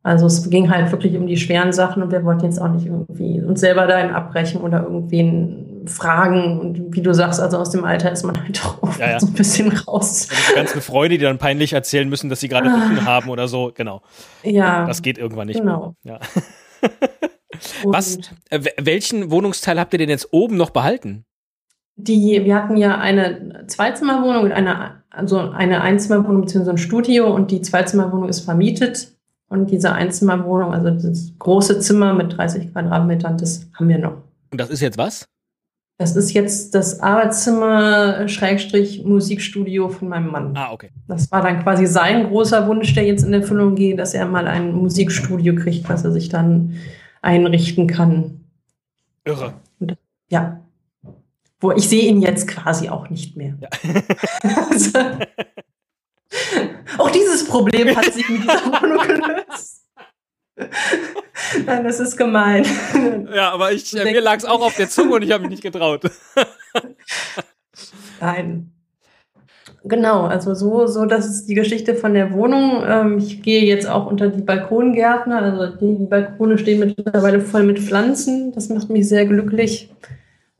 [0.03, 2.85] Also es ging halt wirklich um die schweren Sachen und wir wollten jetzt auch nicht
[2.85, 6.59] irgendwie uns selber dahin abbrechen oder irgendwen fragen.
[6.59, 9.19] Und wie du sagst, also aus dem Alter ist man halt auch ja, ja.
[9.19, 10.27] so ein bisschen raus.
[10.29, 13.05] Und die ganzen Freunde, die dann peinlich erzählen müssen, dass sie gerade Rücken ah.
[13.05, 14.01] haben oder so, genau.
[14.43, 14.85] Ja.
[14.85, 15.95] Das geht irgendwann nicht genau.
[16.03, 16.19] mehr.
[16.19, 16.89] Ja.
[17.85, 18.17] Was,
[18.49, 21.23] äh, welchen Wohnungsteil habt ihr denn jetzt oben noch behalten?
[21.95, 26.71] Die, wir hatten ja eine Zweizimmerwohnung und eine, also eine Einzimmerwohnung bzw.
[26.71, 29.12] ein Studio und die Zweizimmerwohnung ist vermietet.
[29.53, 34.15] Und diese Einzimmerwohnung, also das große Zimmer mit 30 Quadratmetern, das haben wir noch.
[34.49, 35.27] Und das ist jetzt was?
[35.99, 40.57] Das ist jetzt das Arbeitszimmer Schrägstrich Musikstudio von meinem Mann.
[40.57, 40.89] Ah, okay.
[41.07, 44.47] Das war dann quasi sein großer Wunsch, der jetzt in Erfüllung geht, dass er mal
[44.47, 46.73] ein Musikstudio kriegt, was er sich dann
[47.21, 48.45] einrichten kann.
[49.23, 49.53] Irre.
[49.79, 49.95] Und,
[50.29, 50.61] ja.
[51.59, 53.53] Wo ich sehe ihn jetzt quasi auch nicht mehr.
[53.61, 53.69] Ja.
[54.71, 54.97] also,
[56.97, 59.83] auch dieses Problem hat sich mit dieser Wohnung gelöst.
[61.65, 62.65] Nein, das ist gemein.
[63.33, 65.51] Ja, aber ich, äh, mir lag es auch auf der Zunge und ich habe mich
[65.51, 66.03] nicht getraut.
[68.21, 68.71] Nein.
[69.85, 72.83] Genau, also so, so, das ist die Geschichte von der Wohnung.
[72.87, 75.41] Ähm, ich gehe jetzt auch unter die Balkongärtner.
[75.41, 78.53] Also die, die Balkone stehen mittlerweile voll mit Pflanzen.
[78.53, 79.91] Das macht mich sehr glücklich.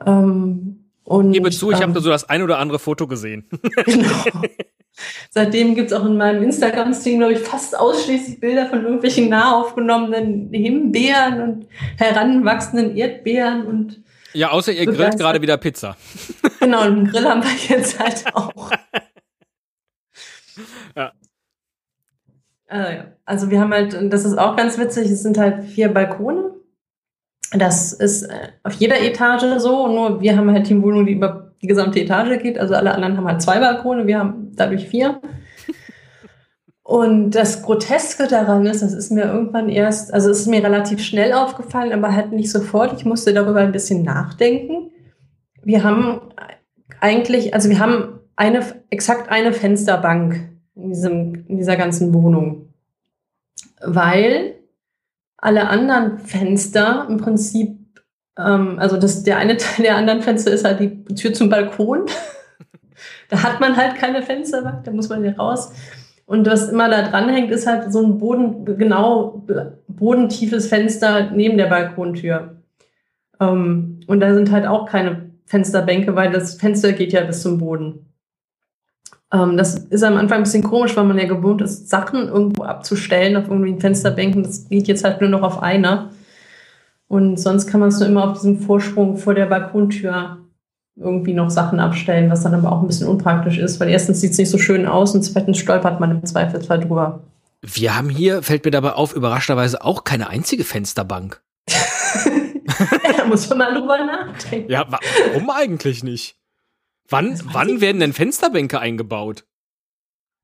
[0.06, 3.46] Ähm, und, Gebe zu, ich ähm, habe da so das ein oder andere Foto gesehen.
[3.86, 4.08] Genau.
[5.30, 9.60] Seitdem gibt es auch in meinem Instagram-Stream, glaube ich, fast ausschließlich Bilder von irgendwelchen nah
[9.60, 14.04] aufgenommenen Himbeeren und heranwachsenden Erdbeeren und
[14.36, 15.96] ja, außer ihr grillt gerade wieder Pizza.
[16.60, 18.72] Genau, einen Grill haben wir jetzt halt auch.
[20.96, 21.12] ja.
[23.26, 26.54] Also wir haben halt, das ist auch ganz witzig, es sind halt vier Balkone.
[27.52, 31.43] Das ist äh, auf jeder Etage so, nur wir haben halt die Wohnung, die über
[31.64, 32.60] die gesamte Etage geht.
[32.60, 35.22] Also alle anderen haben halt zwei Balkone, wir haben dadurch vier.
[36.84, 41.02] Und das Groteske daran ist, das ist mir irgendwann erst, also es ist mir relativ
[41.02, 43.00] schnell aufgefallen, aber halt nicht sofort.
[43.00, 44.92] Ich musste darüber ein bisschen nachdenken.
[45.64, 46.20] Wir haben
[47.00, 52.74] eigentlich, also wir haben eine, exakt eine Fensterbank in, diesem, in dieser ganzen Wohnung.
[53.82, 54.56] Weil
[55.38, 57.78] alle anderen Fenster im Prinzip
[58.38, 62.06] ähm, also das, der eine Teil der anderen Fenster ist halt die Tür zum Balkon.
[63.30, 65.72] da hat man halt keine Fenster, da muss man hier raus.
[66.26, 69.46] Und was immer da dran hängt, ist halt so ein Boden, genau
[69.88, 72.62] bodentiefes Fenster neben der Balkontür.
[73.40, 77.58] Ähm, und da sind halt auch keine Fensterbänke, weil das Fenster geht ja bis zum
[77.58, 78.14] Boden.
[79.34, 82.64] Ähm, das ist am Anfang ein bisschen komisch, weil man ja gewohnt ist, Sachen irgendwo
[82.64, 84.44] abzustellen auf irgendwelchen Fensterbänken.
[84.44, 86.12] Das geht jetzt halt nur noch auf einer.
[87.08, 90.38] Und sonst kann man es nur immer auf diesem Vorsprung vor der Balkontür
[90.96, 94.32] irgendwie noch Sachen abstellen, was dann aber auch ein bisschen unpraktisch ist, weil erstens sieht
[94.32, 97.24] es nicht so schön aus und zweitens stolpert man im Zweifelsfall drüber.
[97.62, 101.42] Wir haben hier, fällt mir dabei auf, überraschenderweise auch keine einzige Fensterbank.
[103.18, 104.72] da muss man mal drüber nachdenken.
[104.72, 106.36] Ja, warum eigentlich nicht?
[107.10, 109.46] Wann, wann werden denn Fensterbänke eingebaut?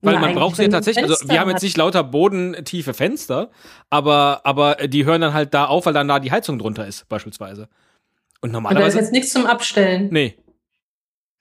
[0.02, 3.50] Weil ja, man braucht sie ja tatsächlich, also wir haben jetzt nicht lauter bodentiefe Fenster,
[3.90, 7.10] aber, aber die hören dann halt da auf, weil dann da die Heizung drunter ist,
[7.10, 7.68] beispielsweise.
[8.42, 8.86] Und normalerweise.
[8.86, 10.08] Und da ist jetzt nichts zum Abstellen.
[10.12, 10.38] Nee.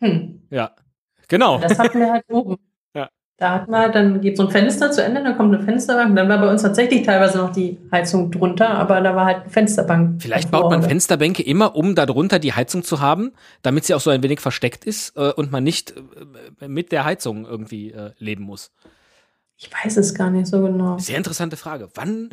[0.00, 0.42] Hm.
[0.50, 0.74] Ja.
[1.28, 1.58] Genau.
[1.58, 2.56] Das hatten wir halt oben.
[3.38, 6.16] Da hat man, dann geht so ein Fenster zu Ende, dann kommt eine Fensterbank.
[6.16, 9.50] Dann war bei uns tatsächlich teilweise noch die Heizung drunter, aber da war halt eine
[9.50, 10.20] Fensterbank.
[10.20, 13.30] Vielleicht baut man Fensterbänke immer, um darunter die Heizung zu haben,
[13.62, 15.94] damit sie auch so ein wenig versteckt ist äh, und man nicht
[16.60, 18.72] äh, mit der Heizung irgendwie äh, leben muss.
[19.56, 20.98] Ich weiß es gar nicht so genau.
[20.98, 21.90] Sehr interessante Frage.
[21.94, 22.30] Wann,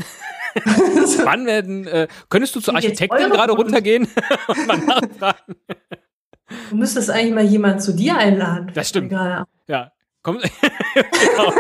[1.23, 4.07] wann werden, äh, könntest du zur Architektin gerade runtergehen
[4.47, 5.55] und mal nachfragen?
[6.71, 8.71] Du müsstest eigentlich mal jemanden zu dir einladen.
[8.73, 9.11] Das stimmt.
[9.11, 9.45] Ja,
[10.25, 11.53] Komm, genau.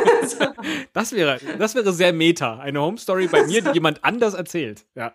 [0.91, 2.57] das, wäre, das wäre sehr meta.
[2.57, 4.87] Eine Home Story bei mir, die jemand anders erzählt.
[4.95, 5.13] Ja.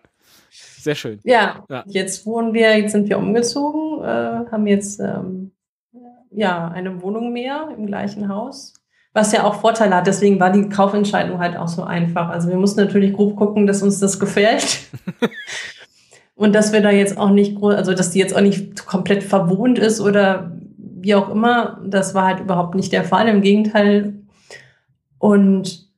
[0.49, 1.19] Sehr schön.
[1.25, 1.83] Ja, ja.
[1.87, 5.51] jetzt wohnen wir, jetzt sind wir umgezogen, äh, haben jetzt ähm,
[6.31, 8.73] ja eine Wohnung mehr im gleichen Haus.
[9.11, 12.29] Was ja auch Vorteile hat, deswegen war die Kaufentscheidung halt auch so einfach.
[12.29, 14.79] Also wir mussten natürlich grob gucken, dass uns das gefällt.
[16.35, 19.77] Und dass wir da jetzt auch nicht, also dass die jetzt auch nicht komplett verwohnt
[19.77, 20.53] ist oder
[21.01, 24.13] wie auch immer, das war halt überhaupt nicht der Fall, im Gegenteil.
[25.17, 25.89] Und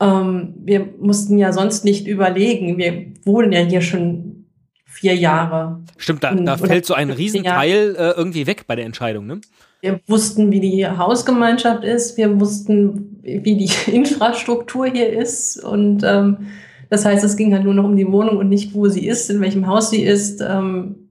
[0.00, 2.78] ähm, wir mussten ja sonst nicht überlegen.
[2.78, 4.46] Wir wohnen ja hier schon
[4.84, 5.82] vier Jahre.
[5.98, 9.40] Stimmt, da, da fällt so ein Riesenteil äh, irgendwie weg bei der Entscheidung, ne?
[9.82, 16.48] Wir wussten, wie die Hausgemeinschaft ist, wir wussten, wie die Infrastruktur hier ist und ähm,
[16.88, 19.28] das heißt, es ging halt nur noch um die Wohnung und nicht, wo sie ist,
[19.28, 20.40] in welchem Haus sie ist.
[20.40, 21.05] Ähm,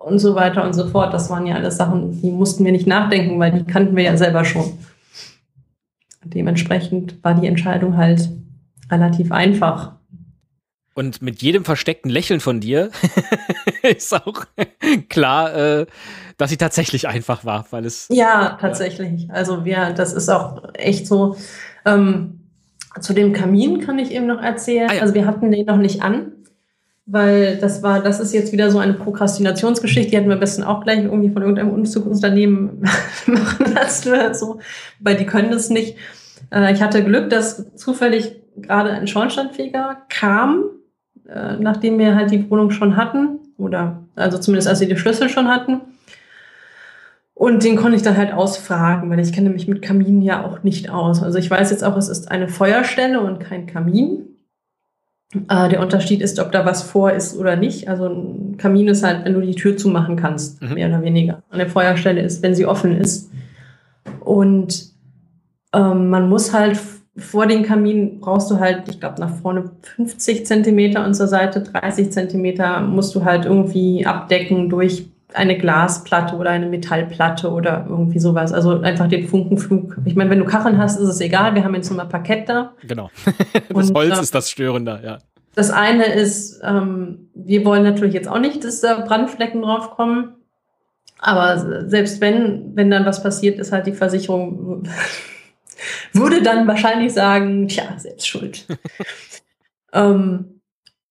[0.00, 1.14] und so weiter und so fort.
[1.14, 4.16] Das waren ja alles Sachen, die mussten wir nicht nachdenken, weil die kannten wir ja
[4.16, 4.78] selber schon.
[6.24, 8.28] Dementsprechend war die Entscheidung halt
[8.90, 9.92] relativ einfach.
[10.94, 12.90] Und mit jedem versteckten Lächeln von dir
[13.82, 14.44] ist auch
[15.08, 15.86] klar, äh,
[16.36, 18.08] dass sie tatsächlich einfach war, weil es.
[18.10, 19.30] Ja, tatsächlich.
[19.30, 21.36] Also wir, das ist auch echt so.
[21.84, 22.40] Ähm,
[23.00, 24.90] zu dem Kamin kann ich eben noch erzählen.
[24.90, 25.02] Ah, ja.
[25.02, 26.32] Also wir hatten den noch nicht an
[27.10, 30.62] weil das war, das ist jetzt wieder so eine Prokrastinationsgeschichte, die hätten wir am besten
[30.62, 32.82] auch gleich irgendwie von irgendeinem Umzugsunternehmen
[33.26, 34.60] machen lassen oder so,
[35.00, 35.96] weil die können das nicht.
[36.52, 40.64] Äh, ich hatte Glück, dass zufällig gerade ein Schornsteinfeger kam,
[41.28, 45.28] äh, nachdem wir halt die Wohnung schon hatten, oder also zumindest als sie die Schlüssel
[45.28, 45.80] schon hatten.
[47.34, 50.62] Und den konnte ich dann halt ausfragen, weil ich kenne mich mit Kaminen ja auch
[50.62, 51.22] nicht aus.
[51.22, 54.29] Also ich weiß jetzt auch, es ist eine Feuerstelle und kein Kamin.
[55.48, 57.88] Äh, der Unterschied ist, ob da was vor ist oder nicht.
[57.88, 60.74] Also ein Kamin ist halt, wenn du die Tür zumachen kannst, mhm.
[60.74, 61.42] mehr oder weniger.
[61.50, 63.30] Eine Feuerstelle ist, wenn sie offen ist.
[64.20, 64.90] Und
[65.72, 66.80] ähm, man muss halt
[67.16, 71.60] vor den Kamin brauchst du halt, ich glaube, nach vorne 50 Zentimeter und zur Seite
[71.60, 78.18] 30 Zentimeter musst du halt irgendwie abdecken durch eine Glasplatte oder eine Metallplatte oder irgendwie
[78.18, 78.52] sowas.
[78.52, 79.96] Also einfach den Funkenflug.
[80.04, 81.54] Ich meine, wenn du Kacheln hast, ist es egal.
[81.54, 82.74] Wir haben jetzt nochmal Parkett da.
[82.86, 83.10] Genau.
[83.68, 85.18] das Und, Holz äh, ist das Störende, ja.
[85.54, 90.36] Das eine ist, ähm, wir wollen natürlich jetzt auch nicht, dass da Brandflecken draufkommen.
[91.18, 94.84] Aber selbst wenn, wenn dann was passiert, ist halt die Versicherung,
[96.12, 98.66] würde dann wahrscheinlich sagen, tja, selbst schuld.
[99.92, 100.60] ähm,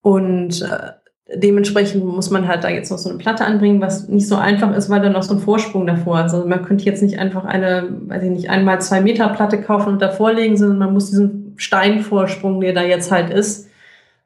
[0.01, 0.91] und äh,
[1.35, 4.75] dementsprechend muss man halt da jetzt noch so eine Platte anbringen, was nicht so einfach
[4.75, 6.33] ist, weil da noch so ein Vorsprung davor ist.
[6.33, 9.89] Also man könnte jetzt nicht einfach eine, weiß ich nicht, einmal zwei Meter Platte kaufen
[9.89, 13.69] und davor legen, sondern man muss diesen Steinvorsprung, der da jetzt halt ist,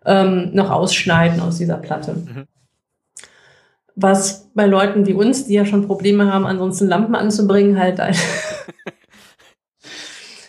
[0.05, 2.13] ähm, noch ausschneiden aus dieser Platte.
[2.13, 2.45] Mhm.
[3.95, 7.99] Was bei Leuten wie uns, die ja schon Probleme haben, ansonsten Lampen anzubringen, halt.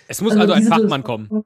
[0.09, 1.45] es muss also, also ein Fachmann kommen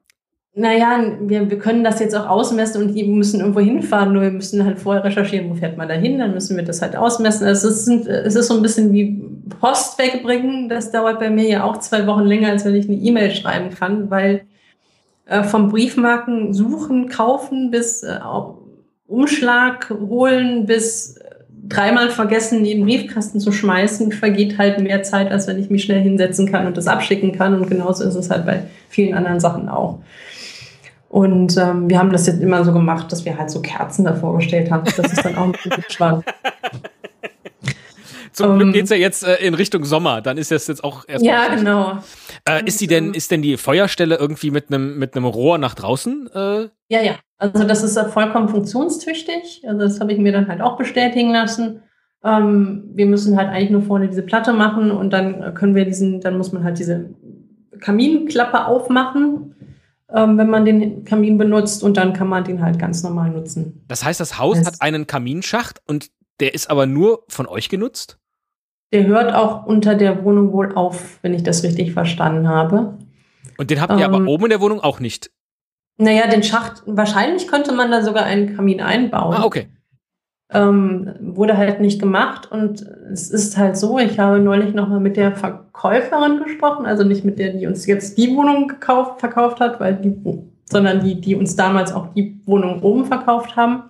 [0.55, 4.31] naja, wir, wir können das jetzt auch ausmessen und die müssen irgendwo hinfahren, nur wir
[4.31, 7.47] müssen halt vorher recherchieren, wo fährt man da hin, dann müssen wir das halt ausmessen.
[7.47, 9.23] Es ist, es ist so ein bisschen wie
[9.59, 12.97] Post wegbringen, das dauert bei mir ja auch zwei Wochen länger, als wenn ich eine
[12.97, 14.41] E-Mail schreiben kann, weil
[15.27, 18.19] äh, vom Briefmarken suchen, kaufen bis äh,
[19.07, 21.19] Umschlag holen bis
[21.67, 25.83] dreimal vergessen, in den Briefkasten zu schmeißen, vergeht halt mehr Zeit, als wenn ich mich
[25.83, 27.53] schnell hinsetzen kann und das abschicken kann.
[27.53, 29.99] Und genauso ist es halt bei vielen anderen Sachen auch.
[31.09, 34.37] Und ähm, wir haben das jetzt immer so gemacht, dass wir halt so Kerzen davor
[34.37, 34.83] gestellt haben.
[34.85, 36.23] Das ist dann auch ein bisschen war.
[38.31, 41.03] Zum Glück ähm, geht's ja jetzt äh, in Richtung Sommer, dann ist das jetzt auch
[41.07, 41.25] erst.
[41.25, 41.97] Ja, genau.
[42.47, 45.73] Äh, ist die denn, ist denn die Feuerstelle irgendwie mit einem mit einem Rohr nach
[45.73, 46.29] draußen?
[46.33, 46.69] Äh?
[46.89, 47.15] Ja, ja.
[47.37, 49.63] Also das ist vollkommen funktionstüchtig.
[49.67, 51.81] Also das habe ich mir dann halt auch bestätigen lassen.
[52.23, 56.21] Ähm, wir müssen halt eigentlich nur vorne diese Platte machen und dann können wir diesen,
[56.21, 57.09] dann muss man halt diese
[57.79, 59.55] Kaminklappe aufmachen
[60.11, 63.83] wenn man den Kamin benutzt und dann kann man den halt ganz normal nutzen.
[63.87, 67.69] Das heißt, das Haus das hat einen Kaminschacht und der ist aber nur von euch
[67.69, 68.17] genutzt?
[68.91, 72.97] Der hört auch unter der Wohnung wohl auf, wenn ich das richtig verstanden habe.
[73.57, 75.31] Und den habt ihr ähm, aber oben in der Wohnung auch nicht?
[75.97, 79.35] Naja, den Schacht, wahrscheinlich könnte man da sogar einen Kamin einbauen.
[79.35, 79.67] Ah, okay.
[80.51, 82.81] Ähm, wurde halt nicht gemacht und
[83.11, 87.37] es ist halt so, ich habe neulich nochmal mit der Verkäuferin gesprochen, also nicht mit
[87.37, 90.15] der, die uns jetzt die Wohnung gekauft, verkauft hat, weil die,
[90.65, 93.83] sondern die, die uns damals auch die Wohnung oben verkauft haben.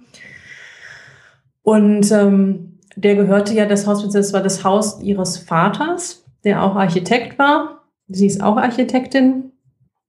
[1.63, 6.75] Und ähm, der gehörte ja das Haus, das war das Haus ihres Vaters, der auch
[6.75, 7.83] Architekt war.
[8.07, 9.51] Sie ist auch Architektin,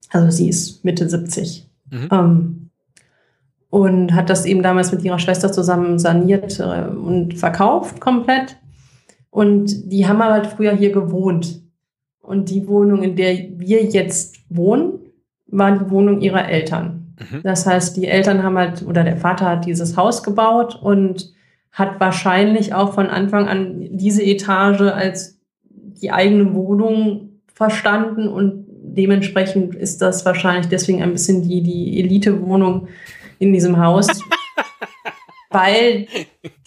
[0.09, 1.69] also sie ist Mitte 70.
[1.89, 2.09] Mhm.
[2.11, 2.60] Ähm,
[3.71, 8.57] und hat das eben damals mit ihrer Schwester zusammen saniert äh, und verkauft komplett.
[9.31, 11.61] Und die haben aber halt früher hier gewohnt.
[12.21, 14.99] Und die Wohnung, in der wir jetzt wohnen,
[15.47, 17.15] war die Wohnung ihrer Eltern.
[17.17, 17.43] Mhm.
[17.43, 21.33] Das heißt, die Eltern haben halt, oder der Vater hat dieses Haus gebaut und
[21.71, 29.75] hat wahrscheinlich auch von Anfang an diese Etage als die eigene Wohnung verstanden und dementsprechend
[29.75, 32.89] ist das wahrscheinlich deswegen ein bisschen die, die Elite-Wohnung
[33.41, 34.07] in diesem Haus.
[35.51, 36.07] weil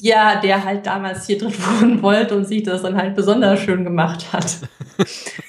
[0.00, 3.84] ja, der halt damals hier drin wohnen wollte und sich das dann halt besonders schön
[3.84, 4.58] gemacht hat.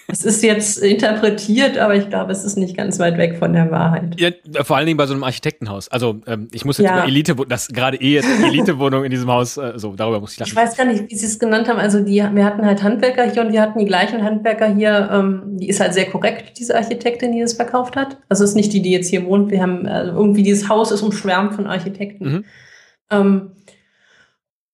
[0.08, 3.70] Es ist jetzt interpretiert, aber ich glaube, es ist nicht ganz weit weg von der
[3.70, 4.20] Wahrheit.
[4.20, 4.30] Ja,
[4.64, 5.90] vor allen Dingen bei so einem Architektenhaus.
[5.90, 7.00] Also ähm, ich muss jetzt ja.
[7.00, 10.40] über Elite, das gerade eh jetzt Elitewohnung in diesem Haus, äh, so darüber muss ich
[10.40, 10.50] lachen.
[10.50, 11.80] Ich weiß gar nicht, wie sie es genannt haben.
[11.80, 15.10] Also die, wir hatten halt Handwerker hier und wir hatten die gleichen Handwerker hier.
[15.12, 18.18] Ähm, die ist halt sehr korrekt, diese Architektin, die das verkauft hat.
[18.30, 19.52] Also es ist nicht die, die jetzt hier wohnt.
[19.52, 22.32] Wir haben also irgendwie dieses Haus ist umschwärmt von Architekten.
[22.32, 22.46] Mhm.
[23.10, 23.52] Ähm,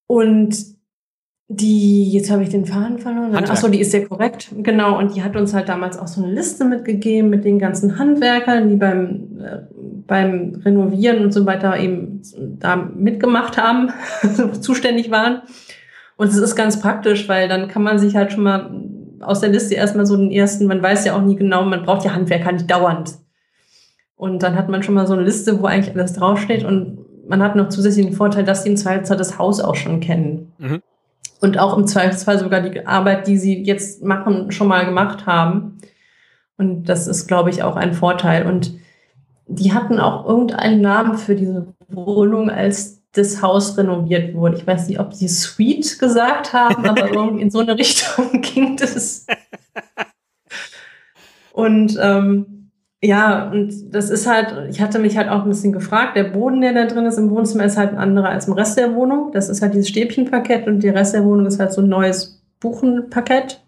[0.08, 0.56] und
[1.54, 3.36] die, jetzt habe ich den Faden verloren.
[3.36, 4.50] Achso, die ist sehr korrekt.
[4.58, 4.98] Genau.
[4.98, 8.70] Und die hat uns halt damals auch so eine Liste mitgegeben mit den ganzen Handwerkern,
[8.70, 9.58] die beim, äh,
[10.08, 12.22] beim Renovieren und so weiter eben
[12.58, 13.89] da mitgemacht haben,
[14.62, 15.41] zuständig waren.
[16.15, 18.70] Und es ist ganz praktisch, weil dann kann man sich halt schon mal
[19.20, 22.06] aus der Liste erstmal so den ersten, man weiß ja auch nie genau, man braucht
[22.06, 23.15] ja Handwerker nicht dauernd.
[24.15, 27.01] Und dann hat man schon mal so eine Liste, wo eigentlich alles draufsteht und
[27.32, 30.52] man hat noch zusätzlichen Vorteil, dass sie im Zweifelsfall das Haus auch schon kennen.
[30.58, 30.82] Mhm.
[31.39, 35.78] Und auch im Zweifelsfall sogar die Arbeit, die sie jetzt machen, schon mal gemacht haben.
[36.58, 38.46] Und das ist, glaube ich, auch ein Vorteil.
[38.46, 38.74] Und
[39.48, 44.58] die hatten auch irgendeinen Namen für diese Wohnung, als das Haus renoviert wurde.
[44.58, 48.76] Ich weiß nicht, ob sie Suite gesagt haben, aber irgendwie in so eine Richtung ging
[48.76, 49.26] das.
[51.54, 52.51] Und ähm,
[53.04, 56.62] ja, und das ist halt, ich hatte mich halt auch ein bisschen gefragt, der Boden,
[56.62, 59.32] der da drin ist im Wohnzimmer, ist halt ein anderer als im Rest der Wohnung.
[59.34, 62.44] Das ist halt dieses Stäbchenparkett und der Rest der Wohnung ist halt so ein neues
[62.60, 63.62] Buchenparkett.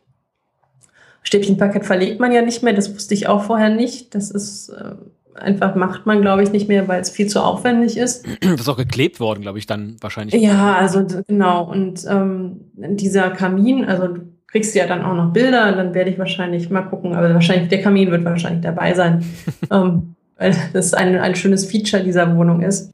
[1.24, 4.14] Stäbchenparkett verlegt man ja nicht mehr, das wusste ich auch vorher nicht.
[4.14, 4.94] Das ist äh,
[5.40, 8.26] einfach, macht man, glaube ich, nicht mehr, weil es viel zu aufwendig ist.
[8.42, 10.40] Das ist auch geklebt worden, glaube ich, dann wahrscheinlich.
[10.40, 11.64] Ja, also genau.
[11.64, 14.10] Und ähm, dieser Kamin, also
[14.54, 17.70] kriegst du ja dann auch noch Bilder, dann werde ich wahrscheinlich mal gucken, aber wahrscheinlich
[17.70, 19.26] der Kamin wird wahrscheinlich dabei sein,
[19.72, 22.94] ähm, weil das ein, ein schönes Feature dieser Wohnung ist.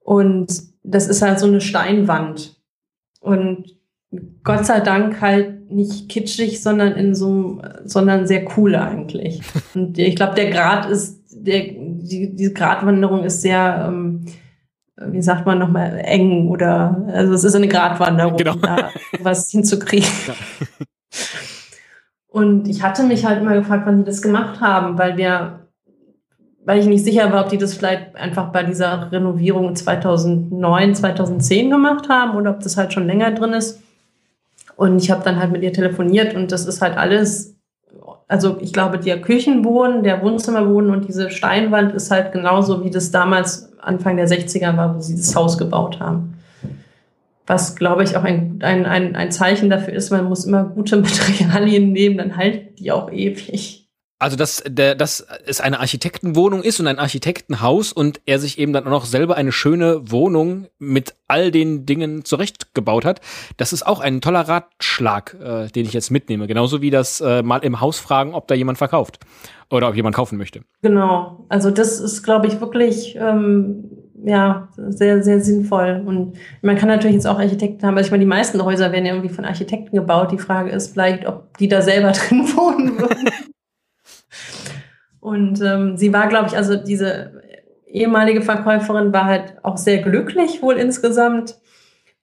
[0.00, 0.48] Und
[0.82, 2.54] das ist halt so eine Steinwand.
[3.20, 3.76] Und
[4.44, 9.40] Gott sei Dank halt nicht kitschig, sondern in so sondern sehr cool eigentlich.
[9.74, 14.26] Und ich glaube, der Grad ist, der, die, diese Gratwanderung ist sehr, ähm,
[15.00, 18.56] wie sagt man nochmal, eng oder also es ist eine Gratwanderung, genau.
[18.56, 20.08] da was hinzukriegen.
[20.26, 20.34] Ja.
[22.28, 25.66] Und ich hatte mich halt immer gefragt, wann die das gemacht haben, weil wir,
[26.64, 31.70] weil ich nicht sicher war, ob die das vielleicht einfach bei dieser Renovierung 2009, 2010
[31.70, 33.82] gemacht haben oder ob das halt schon länger drin ist.
[34.76, 37.56] Und ich habe dann halt mit ihr telefoniert und das ist halt alles,
[38.28, 43.10] also ich glaube, der Küchenboden, der Wohnzimmerboden und diese Steinwand ist halt genauso, wie das
[43.10, 46.39] damals Anfang der 60er war, wo sie das Haus gebaut haben
[47.50, 50.96] was, glaube ich, auch ein, ein, ein, ein Zeichen dafür ist, man muss immer gute
[51.00, 53.88] Materialien nehmen, dann halten die auch ewig.
[54.20, 58.72] Also, dass, der, dass es eine Architektenwohnung ist und ein Architektenhaus und er sich eben
[58.72, 63.20] dann auch noch selber eine schöne Wohnung mit all den Dingen zurechtgebaut hat,
[63.56, 66.46] das ist auch ein toller Ratschlag, äh, den ich jetzt mitnehme.
[66.46, 69.18] Genauso wie das äh, mal im Haus fragen, ob da jemand verkauft
[69.70, 70.60] oder ob jemand kaufen möchte.
[70.82, 71.46] Genau.
[71.48, 73.90] Also das ist, glaube ich, wirklich ähm,
[74.24, 76.02] ja sehr, sehr sinnvoll.
[76.04, 77.96] Und man kann natürlich jetzt auch Architekten haben.
[77.96, 80.32] Also ich meine, die meisten Häuser werden ja irgendwie von Architekten gebaut.
[80.32, 83.30] Die Frage ist vielleicht, ob die da selber drin wohnen würden.
[85.20, 87.42] Und ähm, sie war, glaube ich, also diese
[87.86, 91.56] ehemalige Verkäuferin war halt auch sehr glücklich wohl insgesamt,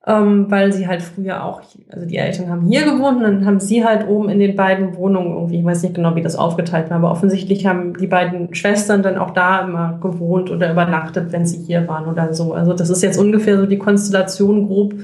[0.08, 3.60] ähm, weil sie halt früher auch, also die Eltern haben hier gewohnt und dann haben
[3.60, 6.90] sie halt oben in den beiden Wohnungen irgendwie, ich weiß nicht genau, wie das aufgeteilt
[6.90, 11.46] war, aber offensichtlich haben die beiden Schwestern dann auch da immer gewohnt oder übernachtet, wenn
[11.46, 12.54] sie hier waren oder so.
[12.54, 14.96] Also das ist jetzt ungefähr so die Konstellation grob,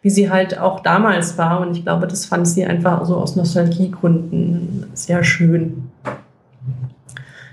[0.00, 1.60] wie sie halt auch damals war.
[1.60, 5.90] Und ich glaube, das fand sie einfach so aus Nostalgiegründen sehr schön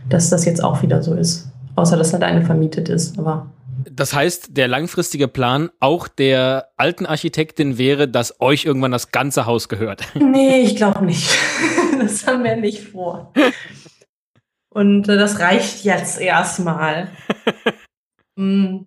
[0.09, 1.49] dass das jetzt auch wieder so ist.
[1.75, 3.47] Außer dass halt eine vermietet ist, aber.
[3.89, 9.45] Das heißt, der langfristige Plan auch der alten Architektin wäre, dass euch irgendwann das ganze
[9.45, 10.03] Haus gehört.
[10.19, 11.29] Nee, ich glaube nicht.
[11.99, 13.33] Das haben wir nicht vor.
[14.69, 17.09] Und äh, das reicht jetzt erstmal.
[18.37, 18.77] mm,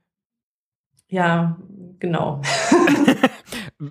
[1.09, 1.59] ja,
[1.99, 2.40] genau.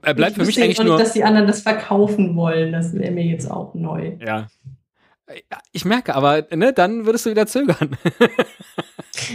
[0.01, 2.71] Er bleibt ich für mich eigentlich nicht, nur, dass die anderen das verkaufen wollen.
[2.71, 4.17] Das wäre mir jetzt auch neu.
[4.25, 4.47] Ja,
[5.71, 7.97] ich merke, aber ne, dann würdest du wieder zögern.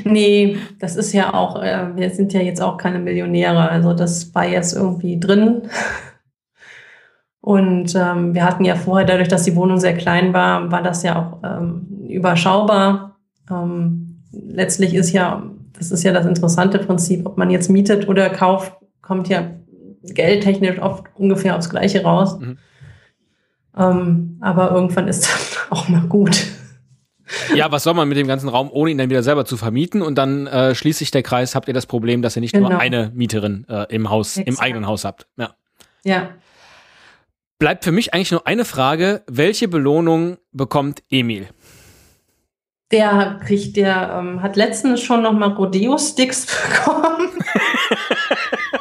[0.05, 3.69] Nee, das ist ja auch, äh, wir sind ja jetzt auch keine Millionäre.
[3.71, 5.63] Also das war jetzt irgendwie drin.
[7.41, 11.05] Und ähm, wir hatten ja vorher, dadurch, dass die Wohnung sehr klein war, war das
[11.05, 13.19] ja auch ähm, überschaubar.
[13.49, 18.31] Ähm, letztlich ist ja, das ist ja das interessante Prinzip, ob man jetzt mietet oder
[18.31, 19.45] kauft, kommt ja
[20.03, 22.39] geldtechnisch oft ungefähr aufs Gleiche raus.
[22.39, 22.59] Mhm.
[23.77, 26.47] Ähm, aber irgendwann ist dann auch mal gut.
[27.55, 30.03] Ja, was soll man mit dem ganzen Raum, ohne ihn dann wieder selber zu vermieten?
[30.03, 32.69] Und dann äh, schließt sich der Kreis, habt ihr das Problem, dass ihr nicht genau.
[32.69, 34.49] nur eine Mieterin äh, im Haus, Exakt.
[34.49, 35.27] im eigenen Haus habt.
[35.37, 35.55] Ja.
[36.05, 36.31] ja.
[37.59, 39.23] Bleibt für mich eigentlich nur eine Frage.
[39.27, 41.49] Welche Belohnung bekommt Emil?
[42.93, 47.31] Der kriegt, der ähm, hat letztens schon noch mal Rodeo-Sticks bekommen.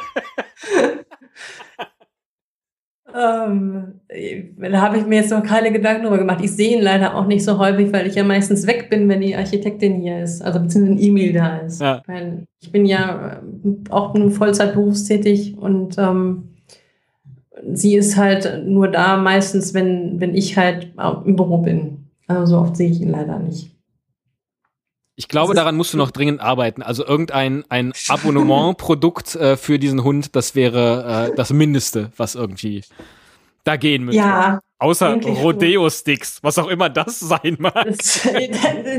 [3.18, 4.00] Ähm,
[4.58, 6.44] da habe ich mir jetzt noch keine Gedanken darüber gemacht.
[6.44, 9.22] Ich sehe ihn leider auch nicht so häufig, weil ich ja meistens weg bin, wenn
[9.22, 11.80] die Architektin hier ist, also beziehungsweise ein E-Mail da ist.
[11.80, 12.02] Ja.
[12.06, 16.48] Weil ich bin ja äh, auch nun Vollzeit berufstätig und ähm,
[17.72, 20.92] sie ist halt nur da meistens, wenn, wenn ich halt
[21.24, 22.08] im Büro bin.
[22.26, 23.75] Also so oft sehe ich ihn leider nicht.
[25.18, 26.82] Ich glaube, daran musst du noch dringend arbeiten.
[26.82, 32.84] Also irgendein ein Abonnementprodukt äh, für diesen Hund, das wäre äh, das Mindeste, was irgendwie
[33.64, 34.20] da gehen müsste.
[34.20, 34.60] Ja.
[34.78, 37.86] Außer Rodeo-Sticks, was auch immer das sein mag.
[37.86, 38.20] Das,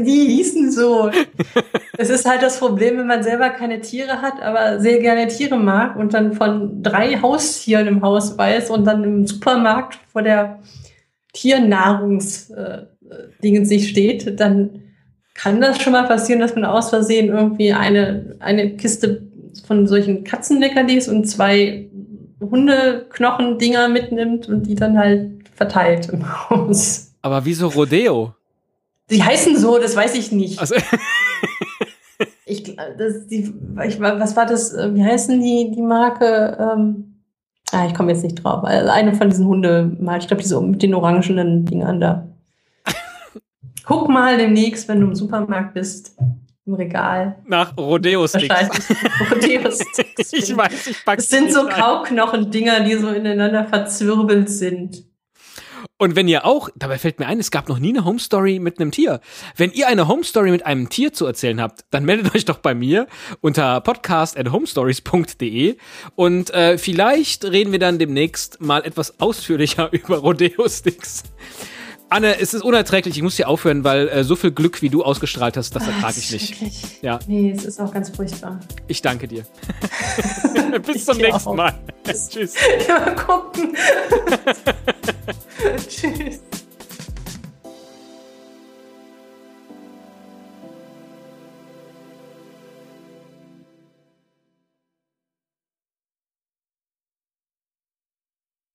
[0.03, 1.11] die hießen so.
[1.99, 5.57] Es ist halt das Problem, wenn man selber keine Tiere hat, aber sehr gerne Tiere
[5.57, 10.63] mag und dann von drei Haustieren im Haus weiß und dann im Supermarkt vor der
[11.33, 12.87] Tiernahrungsdingen
[13.41, 14.86] äh, sich steht, dann
[15.37, 19.21] kann das schon mal passieren, dass man aus Versehen irgendwie eine, eine Kiste
[19.65, 21.87] von solchen Katzenleckerlis und zwei
[22.41, 27.13] Hundeknochen-Dinger mitnimmt und die dann halt verteilt im Haus.
[27.21, 28.33] Aber wieso Rodeo?
[29.09, 30.59] Die heißen so, das weiß ich nicht.
[30.59, 30.75] Also
[32.45, 33.53] ich, das, die,
[33.87, 34.73] ich, was war das?
[34.73, 36.57] Wie heißen die, die Marke?
[36.59, 37.21] Ähm,
[37.71, 38.63] ah, ich komme jetzt nicht drauf.
[38.63, 42.27] Also eine von diesen Hunde, ich glaube, diese mit den orangenen Dingern da.
[43.87, 46.17] Guck mal demnächst, wenn du im Supermarkt bist,
[46.65, 47.37] im Regal.
[47.47, 48.89] Nach Rodeo-Sticks.
[49.31, 50.33] Rodeo-Sticks.
[50.33, 55.05] ich weiß, ich pack's Es sind so Kauknochen-Dinger, die so ineinander verzwirbelt sind.
[55.97, 58.59] Und wenn ihr auch, dabei fällt mir ein, es gab noch nie eine Home Story
[58.59, 59.21] mit einem Tier.
[59.55, 62.57] Wenn ihr eine Home Story mit einem Tier zu erzählen habt, dann meldet euch doch
[62.57, 63.07] bei mir
[63.39, 65.77] unter podcast@homestories.de
[66.15, 71.23] und äh, vielleicht reden wir dann demnächst mal etwas ausführlicher über Rodeo Sticks.
[72.09, 73.17] Anne, es ist unerträglich.
[73.17, 75.91] Ich muss hier aufhören, weil äh, so viel Glück, wie du ausgestrahlt hast, das ah,
[75.91, 76.61] ertrage ich nicht.
[76.61, 77.01] Wirklich?
[77.01, 77.19] Ja.
[77.27, 78.59] Nee, es ist auch ganz furchtbar.
[78.87, 79.43] Ich danke dir.
[80.85, 81.73] Bis zum nächsten Mal.
[82.03, 82.53] Tschüss.
[82.87, 83.75] Ja, gucken.
[85.87, 86.41] Tschüss.